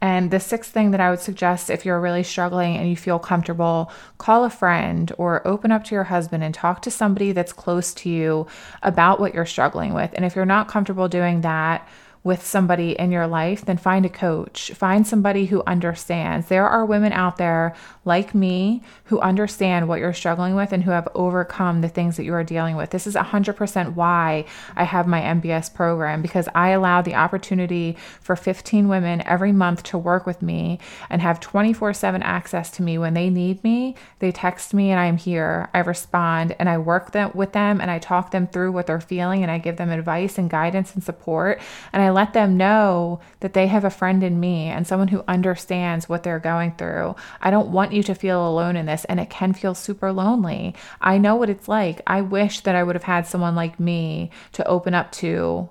And 0.00 0.30
the 0.30 0.38
sixth 0.38 0.70
thing 0.72 0.92
that 0.92 1.00
I 1.00 1.10
would 1.10 1.20
suggest 1.20 1.70
if 1.70 1.84
you're 1.84 2.00
really 2.00 2.22
struggling 2.22 2.76
and 2.76 2.88
you 2.88 2.96
feel 2.96 3.18
comfortable, 3.18 3.90
call 4.18 4.44
a 4.44 4.50
friend 4.50 5.12
or 5.18 5.46
open 5.46 5.72
up 5.72 5.84
to 5.84 5.94
your 5.94 6.04
husband 6.04 6.44
and 6.44 6.54
talk 6.54 6.82
to 6.82 6.90
somebody 6.90 7.32
that's 7.32 7.52
close 7.52 7.92
to 7.94 8.08
you 8.08 8.46
about 8.82 9.18
what 9.18 9.34
you're 9.34 9.46
struggling 9.46 9.94
with. 9.94 10.12
And 10.14 10.24
if 10.24 10.36
you're 10.36 10.46
not 10.46 10.68
comfortable 10.68 11.08
doing 11.08 11.40
that, 11.40 11.88
with 12.24 12.44
somebody 12.44 12.92
in 12.92 13.10
your 13.10 13.26
life, 13.26 13.64
then 13.64 13.76
find 13.76 14.04
a 14.04 14.08
coach. 14.08 14.70
Find 14.72 15.06
somebody 15.06 15.46
who 15.46 15.62
understands. 15.66 16.48
There 16.48 16.68
are 16.68 16.84
women 16.84 17.12
out 17.12 17.36
there 17.36 17.74
like 18.04 18.34
me 18.34 18.82
who 19.04 19.20
understand 19.20 19.88
what 19.88 20.00
you're 20.00 20.12
struggling 20.12 20.54
with 20.54 20.72
and 20.72 20.82
who 20.82 20.90
have 20.90 21.08
overcome 21.14 21.80
the 21.80 21.88
things 21.88 22.16
that 22.16 22.24
you 22.24 22.34
are 22.34 22.44
dealing 22.44 22.76
with. 22.76 22.90
This 22.90 23.06
is 23.06 23.14
100% 23.14 23.94
why 23.94 24.44
I 24.76 24.84
have 24.84 25.06
my 25.06 25.20
MBS 25.20 25.72
program 25.72 26.22
because 26.22 26.48
I 26.54 26.70
allow 26.70 27.02
the 27.02 27.14
opportunity 27.14 27.96
for 28.20 28.34
15 28.36 28.88
women 28.88 29.22
every 29.26 29.52
month 29.52 29.82
to 29.84 29.98
work 29.98 30.26
with 30.26 30.42
me 30.42 30.78
and 31.10 31.22
have 31.22 31.40
24 31.40 31.94
7 31.94 32.22
access 32.22 32.70
to 32.72 32.82
me 32.82 32.98
when 32.98 33.14
they 33.14 33.30
need 33.30 33.62
me. 33.62 33.94
They 34.18 34.32
text 34.32 34.74
me 34.74 34.90
and 34.90 34.98
I'm 34.98 35.16
here. 35.16 35.68
I 35.74 35.80
respond 35.80 36.56
and 36.58 36.68
I 36.68 36.78
work 36.78 37.12
them, 37.12 37.30
with 37.34 37.52
them 37.52 37.80
and 37.80 37.90
I 37.90 37.98
talk 37.98 38.30
them 38.30 38.46
through 38.46 38.72
what 38.72 38.86
they're 38.86 39.00
feeling 39.00 39.42
and 39.42 39.50
I 39.50 39.58
give 39.58 39.76
them 39.76 39.90
advice 39.90 40.38
and 40.38 40.50
guidance 40.50 40.94
and 40.94 41.02
support. 41.02 41.60
And 41.92 42.02
I 42.02 42.07
let 42.10 42.32
them 42.32 42.56
know 42.56 43.20
that 43.40 43.52
they 43.52 43.66
have 43.66 43.84
a 43.84 43.90
friend 43.90 44.22
in 44.22 44.40
me 44.40 44.66
and 44.66 44.86
someone 44.86 45.08
who 45.08 45.24
understands 45.28 46.08
what 46.08 46.22
they're 46.22 46.38
going 46.38 46.72
through. 46.72 47.16
I 47.40 47.50
don't 47.50 47.70
want 47.70 47.92
you 47.92 48.02
to 48.04 48.14
feel 48.14 48.46
alone 48.46 48.76
in 48.76 48.86
this, 48.86 49.04
and 49.06 49.18
it 49.20 49.30
can 49.30 49.52
feel 49.52 49.74
super 49.74 50.12
lonely. 50.12 50.74
I 51.00 51.18
know 51.18 51.36
what 51.36 51.50
it's 51.50 51.68
like. 51.68 52.00
I 52.06 52.20
wish 52.20 52.60
that 52.60 52.74
I 52.74 52.82
would 52.82 52.96
have 52.96 53.04
had 53.04 53.26
someone 53.26 53.54
like 53.54 53.80
me 53.80 54.30
to 54.52 54.66
open 54.66 54.94
up 54.94 55.12
to 55.12 55.68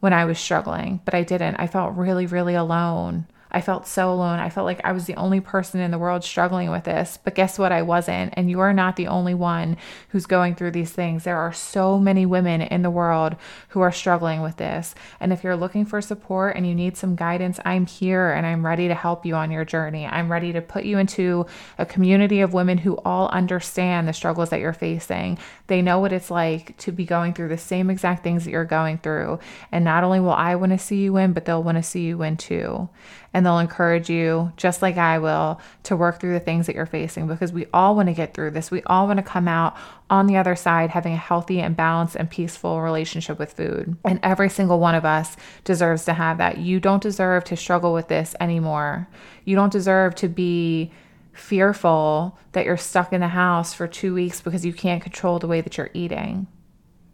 when 0.00 0.12
I 0.12 0.24
was 0.24 0.38
struggling, 0.38 1.00
but 1.04 1.14
I 1.14 1.22
didn't. 1.22 1.56
I 1.56 1.66
felt 1.66 1.96
really, 1.96 2.26
really 2.26 2.54
alone. 2.54 3.26
I 3.54 3.60
felt 3.60 3.86
so 3.86 4.12
alone. 4.12 4.40
I 4.40 4.50
felt 4.50 4.64
like 4.64 4.80
I 4.82 4.90
was 4.90 5.06
the 5.06 5.14
only 5.14 5.40
person 5.40 5.78
in 5.78 5.92
the 5.92 5.98
world 5.98 6.24
struggling 6.24 6.72
with 6.72 6.82
this. 6.82 7.20
But 7.22 7.36
guess 7.36 7.56
what? 7.56 7.70
I 7.70 7.82
wasn't. 7.82 8.34
And 8.36 8.50
you 8.50 8.58
are 8.58 8.72
not 8.72 8.96
the 8.96 9.06
only 9.06 9.32
one 9.32 9.76
who's 10.08 10.26
going 10.26 10.56
through 10.56 10.72
these 10.72 10.90
things. 10.90 11.22
There 11.22 11.38
are 11.38 11.52
so 11.52 11.96
many 11.96 12.26
women 12.26 12.62
in 12.62 12.82
the 12.82 12.90
world 12.90 13.36
who 13.68 13.80
are 13.80 13.92
struggling 13.92 14.42
with 14.42 14.56
this. 14.56 14.96
And 15.20 15.32
if 15.32 15.44
you're 15.44 15.54
looking 15.54 15.84
for 15.84 16.00
support 16.00 16.56
and 16.56 16.66
you 16.66 16.74
need 16.74 16.96
some 16.96 17.14
guidance, 17.14 17.60
I'm 17.64 17.86
here 17.86 18.32
and 18.32 18.44
I'm 18.44 18.66
ready 18.66 18.88
to 18.88 18.94
help 18.94 19.24
you 19.24 19.36
on 19.36 19.52
your 19.52 19.64
journey. 19.64 20.04
I'm 20.04 20.32
ready 20.32 20.52
to 20.52 20.60
put 20.60 20.82
you 20.82 20.98
into 20.98 21.46
a 21.78 21.86
community 21.86 22.40
of 22.40 22.54
women 22.54 22.78
who 22.78 22.96
all 23.04 23.28
understand 23.28 24.08
the 24.08 24.12
struggles 24.12 24.50
that 24.50 24.58
you're 24.58 24.72
facing. 24.72 25.38
They 25.68 25.80
know 25.80 26.00
what 26.00 26.12
it's 26.12 26.30
like 26.30 26.76
to 26.78 26.90
be 26.90 27.04
going 27.04 27.34
through 27.34 27.50
the 27.50 27.58
same 27.58 27.88
exact 27.88 28.24
things 28.24 28.44
that 28.44 28.50
you're 28.50 28.64
going 28.64 28.98
through. 28.98 29.38
And 29.70 29.84
not 29.84 30.02
only 30.02 30.18
will 30.18 30.30
I 30.30 30.56
want 30.56 30.72
to 30.72 30.78
see 30.78 31.02
you 31.02 31.12
win, 31.12 31.32
but 31.32 31.44
they'll 31.44 31.62
want 31.62 31.78
to 31.78 31.84
see 31.84 32.02
you 32.02 32.18
win 32.18 32.36
too 32.36 32.88
and 33.34 33.44
they'll 33.44 33.58
encourage 33.58 34.08
you, 34.08 34.52
just 34.56 34.80
like 34.80 34.96
I 34.96 35.18
will, 35.18 35.60
to 35.82 35.96
work 35.96 36.20
through 36.20 36.34
the 36.34 36.40
things 36.40 36.66
that 36.66 36.76
you're 36.76 36.86
facing 36.86 37.26
because 37.26 37.52
we 37.52 37.66
all 37.74 37.96
want 37.96 38.08
to 38.08 38.14
get 38.14 38.32
through 38.32 38.52
this. 38.52 38.70
We 38.70 38.84
all 38.84 39.08
want 39.08 39.16
to 39.16 39.24
come 39.24 39.48
out 39.48 39.76
on 40.08 40.28
the 40.28 40.36
other 40.36 40.54
side 40.54 40.90
having 40.90 41.14
a 41.14 41.18
healthy 41.18 41.60
and 41.60 41.76
balanced 41.76 42.14
and 42.14 42.30
peaceful 42.30 42.80
relationship 42.80 43.40
with 43.40 43.52
food. 43.52 43.96
And 44.04 44.20
every 44.22 44.48
single 44.48 44.78
one 44.78 44.94
of 44.94 45.04
us 45.04 45.36
deserves 45.64 46.04
to 46.04 46.14
have 46.14 46.38
that. 46.38 46.58
You 46.58 46.78
don't 46.78 47.02
deserve 47.02 47.42
to 47.44 47.56
struggle 47.56 47.92
with 47.92 48.06
this 48.06 48.36
anymore. 48.38 49.08
You 49.44 49.56
don't 49.56 49.72
deserve 49.72 50.14
to 50.16 50.28
be 50.28 50.92
fearful 51.32 52.38
that 52.52 52.64
you're 52.64 52.76
stuck 52.76 53.12
in 53.12 53.20
the 53.20 53.28
house 53.28 53.74
for 53.74 53.88
two 53.88 54.14
weeks 54.14 54.40
because 54.40 54.64
you 54.64 54.72
can't 54.72 55.02
control 55.02 55.40
the 55.40 55.48
way 55.48 55.60
that 55.60 55.76
you're 55.76 55.90
eating. 55.92 56.46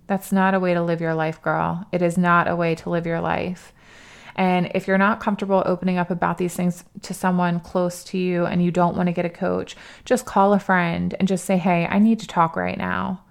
That's 0.07 0.33
not 0.33 0.53
a 0.53 0.61
way 0.61 0.75
to 0.75 0.83
live 0.83 1.01
your 1.01 1.15
life, 1.15 1.41
girl. 1.41 1.87
It 1.93 2.03
is 2.03 2.19
not 2.19 2.47
a 2.47 2.57
way 2.57 2.75
to 2.75 2.91
live 2.91 3.07
your 3.07 3.23
life. 3.23 3.73
And 4.37 4.71
if 4.75 4.87
you're 4.87 4.99
not 4.99 5.21
comfortable 5.21 5.63
opening 5.67 5.99
up 5.99 6.11
about 6.11 6.39
these 6.39 6.55
things 6.55 6.85
to 7.03 7.15
someone 7.15 7.61
close 7.61 8.05
to 8.05 8.19
you 8.19 8.47
and 8.47 8.63
you 8.63 8.71
don't 8.71 8.97
want 8.97 9.09
to 9.09 9.13
get 9.13 9.25
a 9.25 9.31
coach, 9.31 9.77
just 10.05 10.27
call 10.27 10.53
a 10.53 10.59
friend 10.59 11.15
and 11.19 11.29
just 11.29 11.45
say, 11.45 11.57
hey, 11.57 11.87
I 11.87 11.99
need 11.99 12.21
to 12.21 12.27
talk 12.27 12.57
right 12.57 12.79
now. 12.79 13.23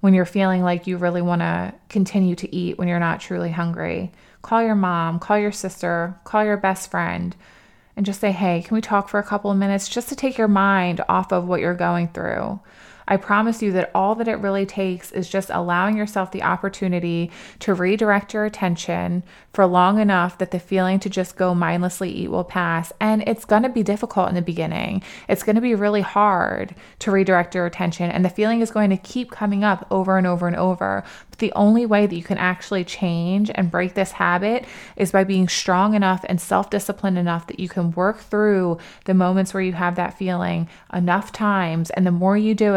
When 0.00 0.14
you're 0.14 0.24
feeling 0.24 0.62
like 0.62 0.86
you 0.86 0.96
really 0.96 1.20
want 1.20 1.42
to 1.42 1.74
continue 1.90 2.34
to 2.36 2.54
eat 2.54 2.78
when 2.78 2.88
you're 2.88 2.98
not 2.98 3.20
truly 3.20 3.50
hungry, 3.50 4.12
call 4.40 4.62
your 4.62 4.74
mom, 4.74 5.18
call 5.18 5.38
your 5.38 5.52
sister, 5.52 6.18
call 6.24 6.44
your 6.44 6.56
best 6.56 6.90
friend, 6.90 7.36
and 7.96 8.06
just 8.06 8.20
say, 8.20 8.32
hey, 8.32 8.62
can 8.62 8.74
we 8.74 8.80
talk 8.80 9.10
for 9.10 9.18
a 9.18 9.22
couple 9.22 9.50
of 9.50 9.58
minutes 9.58 9.88
just 9.88 10.08
to 10.08 10.16
take 10.16 10.38
your 10.38 10.48
mind 10.48 11.02
off 11.08 11.32
of 11.32 11.46
what 11.46 11.60
you're 11.60 11.74
going 11.74 12.08
through? 12.08 12.58
I 13.10 13.16
promise 13.16 13.60
you 13.60 13.72
that 13.72 13.90
all 13.92 14.14
that 14.14 14.28
it 14.28 14.36
really 14.36 14.64
takes 14.64 15.10
is 15.10 15.28
just 15.28 15.50
allowing 15.50 15.96
yourself 15.96 16.30
the 16.30 16.44
opportunity 16.44 17.32
to 17.58 17.74
redirect 17.74 18.32
your 18.32 18.44
attention 18.44 19.24
for 19.52 19.66
long 19.66 19.98
enough 19.98 20.38
that 20.38 20.52
the 20.52 20.60
feeling 20.60 21.00
to 21.00 21.10
just 21.10 21.36
go 21.36 21.52
mindlessly 21.52 22.08
eat 22.08 22.30
will 22.30 22.44
pass. 22.44 22.92
And 23.00 23.24
it's 23.26 23.44
going 23.44 23.64
to 23.64 23.68
be 23.68 23.82
difficult 23.82 24.28
in 24.28 24.36
the 24.36 24.42
beginning. 24.42 25.02
It's 25.28 25.42
going 25.42 25.56
to 25.56 25.60
be 25.60 25.74
really 25.74 26.02
hard 26.02 26.74
to 27.00 27.10
redirect 27.10 27.54
your 27.54 27.66
attention, 27.66 28.10
and 28.10 28.24
the 28.24 28.30
feeling 28.30 28.60
is 28.60 28.70
going 28.70 28.90
to 28.90 28.96
keep 28.96 29.32
coming 29.32 29.64
up 29.64 29.86
over 29.90 30.16
and 30.16 30.26
over 30.26 30.46
and 30.46 30.56
over. 30.56 31.02
But 31.30 31.40
the 31.40 31.52
only 31.54 31.86
way 31.86 32.06
that 32.06 32.14
you 32.14 32.22
can 32.22 32.38
actually 32.38 32.84
change 32.84 33.50
and 33.56 33.72
break 33.72 33.94
this 33.94 34.12
habit 34.12 34.66
is 34.94 35.10
by 35.10 35.24
being 35.24 35.48
strong 35.48 35.94
enough 35.94 36.24
and 36.28 36.40
self 36.40 36.70
disciplined 36.70 37.18
enough 37.18 37.48
that 37.48 37.58
you 37.58 37.68
can 37.68 37.90
work 37.90 38.20
through 38.20 38.78
the 39.06 39.14
moments 39.14 39.52
where 39.52 39.62
you 39.62 39.72
have 39.72 39.96
that 39.96 40.16
feeling 40.16 40.68
enough 40.92 41.32
times. 41.32 41.90
And 41.90 42.06
the 42.06 42.12
more 42.12 42.36
you 42.36 42.54
do 42.54 42.76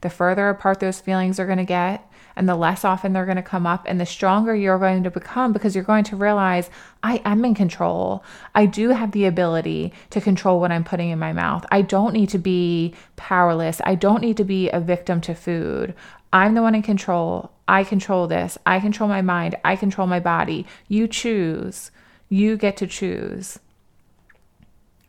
the 0.00 0.10
further 0.10 0.48
apart 0.48 0.80
those 0.80 1.00
feelings 1.00 1.38
are 1.38 1.46
going 1.46 1.58
to 1.58 1.64
get 1.64 2.08
and 2.38 2.48
the 2.48 2.54
less 2.54 2.84
often 2.84 3.12
they're 3.12 3.24
going 3.24 3.36
to 3.36 3.42
come 3.42 3.66
up 3.66 3.84
and 3.86 4.00
the 4.00 4.06
stronger 4.06 4.54
you're 4.54 4.78
going 4.78 5.02
to 5.02 5.10
become 5.10 5.52
because 5.52 5.74
you're 5.74 5.82
going 5.82 6.04
to 6.04 6.14
realize 6.14 6.70
I 7.02 7.20
am 7.24 7.44
in 7.44 7.54
control. 7.56 8.22
I 8.54 8.64
do 8.64 8.90
have 8.90 9.10
the 9.10 9.24
ability 9.24 9.92
to 10.10 10.20
control 10.20 10.60
what 10.60 10.70
I'm 10.70 10.84
putting 10.84 11.10
in 11.10 11.18
my 11.18 11.32
mouth. 11.32 11.66
I 11.72 11.82
don't 11.82 12.12
need 12.12 12.28
to 12.28 12.38
be 12.38 12.94
powerless. 13.16 13.80
I 13.84 13.96
don't 13.96 14.22
need 14.22 14.36
to 14.36 14.44
be 14.44 14.70
a 14.70 14.78
victim 14.78 15.20
to 15.22 15.34
food. 15.34 15.94
I'm 16.32 16.54
the 16.54 16.62
one 16.62 16.76
in 16.76 16.82
control. 16.82 17.50
I 17.66 17.82
control 17.82 18.28
this. 18.28 18.56
I 18.64 18.78
control 18.78 19.08
my 19.08 19.20
mind. 19.20 19.56
I 19.64 19.74
control 19.74 20.06
my 20.06 20.20
body. 20.20 20.64
You 20.86 21.08
choose. 21.08 21.90
You 22.28 22.56
get 22.56 22.76
to 22.76 22.86
choose. 22.86 23.58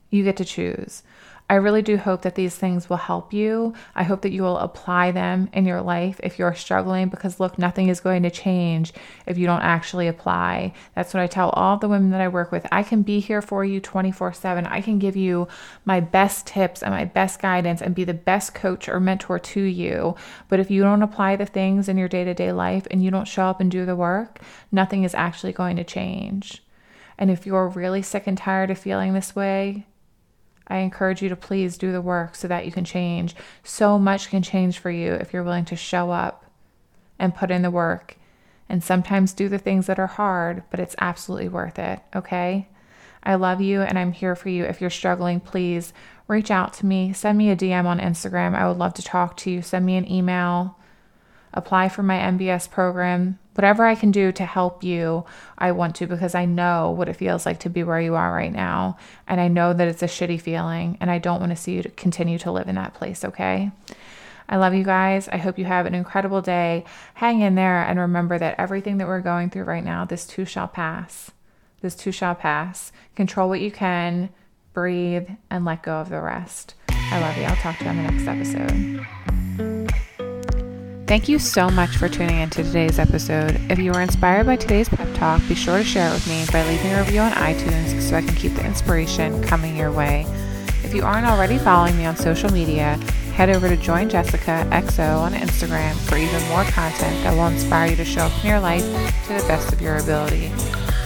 You 0.10 0.24
get 0.24 0.38
to 0.38 0.45
choose. 0.45 1.04
I 1.49 1.55
really 1.55 1.81
do 1.81 1.97
hope 1.97 2.21
that 2.21 2.35
these 2.35 2.55
things 2.55 2.89
will 2.89 2.97
help 2.97 3.33
you. 3.33 3.73
I 3.95 4.03
hope 4.03 4.21
that 4.21 4.31
you 4.31 4.43
will 4.43 4.59
apply 4.59 5.09
them 5.09 5.49
in 5.51 5.65
your 5.65 5.81
life 5.81 6.19
if 6.21 6.38
you're 6.38 6.53
struggling 6.53 7.09
because 7.09 7.39
look, 7.39 7.57
nothing 7.57 7.88
is 7.88 7.99
going 7.99 8.21
to 8.21 8.29
change 8.29 8.93
if 9.25 9.35
you 9.35 9.47
don't 9.47 9.63
actually 9.63 10.07
apply. 10.07 10.73
That's 10.93 11.12
what 11.12 11.23
I 11.23 11.27
tell 11.27 11.49
all 11.49 11.77
the 11.77 11.88
women 11.88 12.12
that 12.12 12.21
I 12.21 12.27
work 12.27 12.51
with. 12.51 12.67
I 12.71 12.83
can 12.83 13.01
be 13.01 13.19
here 13.19 13.41
for 13.41 13.65
you 13.65 13.79
24 13.79 14.31
7. 14.31 14.67
I 14.67 14.81
can 14.81 14.99
give 14.99 15.15
you 15.15 15.47
my 15.85 15.99
best 15.99 16.45
tips 16.45 16.83
and 16.83 16.91
my 16.91 17.05
best 17.05 17.41
guidance 17.41 17.81
and 17.81 17.95
be 17.95 18.03
the 18.03 18.13
best 18.13 18.53
coach 18.53 18.88
or 18.88 18.99
mentor 18.99 19.39
to 19.39 19.62
you. 19.62 20.15
But 20.49 20.59
if 20.59 20.69
you 20.69 20.83
don't 20.83 21.01
apply 21.01 21.35
the 21.35 21.47
things 21.47 21.89
in 21.89 21.97
your 21.97 22.07
day 22.07 22.23
to 22.25 22.35
day 22.35 22.51
life 22.51 22.85
and 22.91 23.03
you 23.03 23.09
don't 23.09 23.27
show 23.27 23.45
up 23.45 23.59
and 23.59 23.71
do 23.71 23.88
the 23.88 23.95
work, 23.95 24.39
nothing 24.71 25.03
is 25.03 25.15
actually 25.15 25.53
going 25.53 25.77
to 25.77 25.83
change. 25.83 26.62
And 27.17 27.31
if 27.31 27.47
you're 27.47 27.67
really 27.67 28.03
sick 28.03 28.27
and 28.27 28.38
tired 28.38 28.69
of 28.69 28.77
feeling 28.77 29.13
this 29.13 29.35
way, 29.35 29.88
I 30.69 30.77
encourage 30.77 31.21
you 31.21 31.29
to 31.29 31.36
please 31.36 31.77
do 31.77 31.91
the 31.91 32.01
work 32.01 32.36
so 32.36 32.47
that 32.47 32.65
you 32.65 32.71
can 32.71 32.86
change. 32.86 33.36
So 33.63 33.97
much 33.97 34.29
can 34.29 34.43
change 34.43 34.77
for 34.77 34.91
you 34.91 35.13
if 35.13 35.34
you're 35.34 35.43
willing 35.43 35.65
to 35.65 35.75
show 35.75 36.12
up 36.12 36.45
and 37.17 37.36
put 37.36 37.51
in 37.51 37.63
the 37.63 37.71
work 37.71 38.17
and 38.69 38.84
sometimes 38.84 39.34
do 39.34 39.49
the 39.49 39.58
things 39.58 39.88
that 39.88 39.99
are 39.99 40.08
hard, 40.08 40.63
but 40.69 40.79
it's 40.79 40.95
absolutely 40.99 41.49
worth 41.49 41.79
it. 41.79 41.99
Okay. 42.15 42.67
I 43.23 43.36
love 43.36 43.60
you 43.60 43.82
and 43.82 43.97
I'm 43.97 44.12
here 44.12 44.36
for 44.36 44.49
you. 44.49 44.63
If 44.63 44.79
you're 44.79 44.89
struggling, 44.89 45.39
please 45.39 45.91
reach 46.27 46.51
out 46.51 46.73
to 46.73 46.86
me. 46.86 47.12
Send 47.12 47.38
me 47.38 47.49
a 47.49 47.55
DM 47.55 47.86
on 47.86 47.99
Instagram. 47.99 48.55
I 48.55 48.67
would 48.67 48.77
love 48.77 48.93
to 48.93 49.01
talk 49.01 49.36
to 49.38 49.51
you. 49.51 49.62
Send 49.62 49.86
me 49.86 49.97
an 49.97 50.10
email. 50.10 50.77
Apply 51.53 51.89
for 51.89 52.03
my 52.03 52.17
MBS 52.17 52.69
program 52.69 53.39
whatever 53.60 53.84
I 53.84 53.93
can 53.93 54.10
do 54.10 54.32
to 54.32 54.45
help 54.45 54.86
you, 54.86 55.26
I 55.58 55.74
want 55.74 55.95
to 55.98 56.08
because 56.08 56.34
I 56.34 56.45
know 56.45 56.91
what 56.91 57.10
it 57.10 57.17
feels 57.17 57.45
like 57.45 57.60
to 57.60 57.69
be 57.69 57.84
where 57.84 58.00
you 58.00 58.15
are 58.15 58.32
right 58.32 58.54
now. 58.54 58.95
And 59.28 59.41
I 59.41 59.50
know 59.50 59.74
that 59.74 59.86
it's 59.86 60.02
a 60.02 60.06
shitty 60.06 60.39
feeling, 60.39 60.98
and 61.02 61.12
I 61.12 61.17
don't 61.17 61.41
want 61.41 61.50
to 61.50 61.58
see 61.58 61.74
you 61.74 61.84
to 61.84 61.89
continue 61.89 62.38
to 62.38 62.54
live 62.54 62.69
in 62.69 62.76
that 62.76 62.93
place, 62.93 63.26
okay? 63.26 63.72
I 64.48 64.56
love 64.56 64.74
you 64.74 64.86
guys. 64.86 65.28
I 65.28 65.36
hope 65.36 65.60
you 65.60 65.65
have 65.65 65.86
an 65.86 65.93
incredible 65.93 66.41
day. 66.41 66.86
Hang 67.15 67.41
in 67.41 67.56
there 67.56 67.82
and 67.84 68.00
remember 68.00 68.39
that 68.39 68.56
everything 68.58 68.98
that 69.00 69.08
we're 69.08 69.19
going 69.19 69.50
through 69.50 69.63
right 69.63 69.84
now, 69.84 70.06
this 70.06 70.26
too 70.26 70.45
shall 70.45 70.69
pass. 70.69 71.32
This 71.82 71.95
too 71.95 72.13
shall 72.13 72.36
pass. 72.36 72.93
Control 73.13 73.50
what 73.50 73.60
you 73.60 73.72
can, 73.72 74.30
breathe, 74.72 75.28
and 75.50 75.65
let 75.65 75.84
go 75.84 75.95
of 75.95 76.08
the 76.08 76.22
rest. 76.22 76.76
I 76.88 77.19
love 77.19 77.36
you. 77.36 77.43
I'll 77.43 77.58
talk 77.58 77.78
to 77.80 77.84
you 77.84 77.89
on 77.89 77.98
the 77.98 78.10
next 78.10 78.26
episode. 78.26 79.79
Thank 81.10 81.28
you 81.28 81.39
so 81.39 81.72
much 81.72 81.98
for 81.98 82.08
tuning 82.08 82.38
in 82.38 82.52
to 82.52 82.62
today's 82.62 83.00
episode. 83.00 83.60
If 83.72 83.80
you 83.80 83.91
were 83.91 84.02
inspired 84.02 84.45
by 84.45 84.58
today's 84.58 84.88
pep 84.88 85.12
talk, 85.15 85.41
be 85.48 85.56
sure 85.56 85.80
to 85.80 85.84
share 85.84 86.08
it 86.08 86.13
with 86.13 86.28
me 86.28 86.45
by 86.52 86.63
leaving 86.67 86.93
a 86.93 87.00
review 87.00 87.22
on 87.22 87.32
iTunes 87.32 88.00
so 88.00 88.15
I 88.15 88.22
can 88.22 88.36
keep 88.36 88.54
the 88.54 88.63
inspiration 88.63 89.41
coming 89.41 89.76
your 89.76 89.91
way. 89.91 90.28
If 90.84 90.93
you 90.93 91.02
aren't 91.02 91.26
already 91.26 91.58
following 91.58 91.98
me 91.98 92.06
on 92.06 92.15
social 92.15 92.52
media, 92.52 92.98
head 93.34 93.50
over 93.50 93.67
to 93.67 93.76
Join 93.76 94.08
Jessica 94.08 94.67
XO 94.69 95.22
on 95.22 95.34
Instagram 95.34 95.95
for 96.08 96.15
even 96.15 96.48
more 96.48 96.63
content 96.65 97.24
that 97.24 97.34
will 97.34 97.48
inspire 97.48 97.89
you 97.89 97.95
to 97.95 98.06
show 98.06 98.26
up 98.26 98.43
in 98.43 98.52
your 98.52 98.60
life 98.60 98.84
to 98.84 99.34
the 99.34 99.43
best 99.48 99.74
of 99.74 99.82
your 99.82 99.98
ability. 99.98 100.52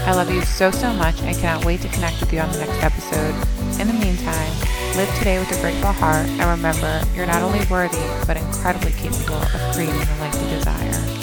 I 0.05 0.13
love 0.13 0.29
you 0.29 0.41
so, 0.41 0.69
so 0.69 0.91
much 0.91 1.21
and 1.21 1.33
cannot 1.37 1.63
wait 1.63 1.79
to 1.79 1.87
connect 1.87 2.19
with 2.19 2.33
you 2.33 2.41
on 2.41 2.51
the 2.51 2.59
next 2.59 2.83
episode. 2.83 3.79
In 3.79 3.87
the 3.87 3.93
meantime, 3.93 4.51
live 4.95 5.17
today 5.17 5.39
with 5.39 5.51
a 5.51 5.59
grateful 5.59 5.91
heart 5.91 6.27
and 6.27 6.41
remember, 6.41 7.01
you're 7.15 7.25
not 7.25 7.41
only 7.41 7.65
worthy, 7.65 7.97
but 8.27 8.37
incredibly 8.37 8.91
capable 8.91 9.35
of 9.35 9.73
creating 9.73 9.95
the 9.95 10.17
life 10.19 10.35
you 10.35 10.49
desire. 10.49 11.22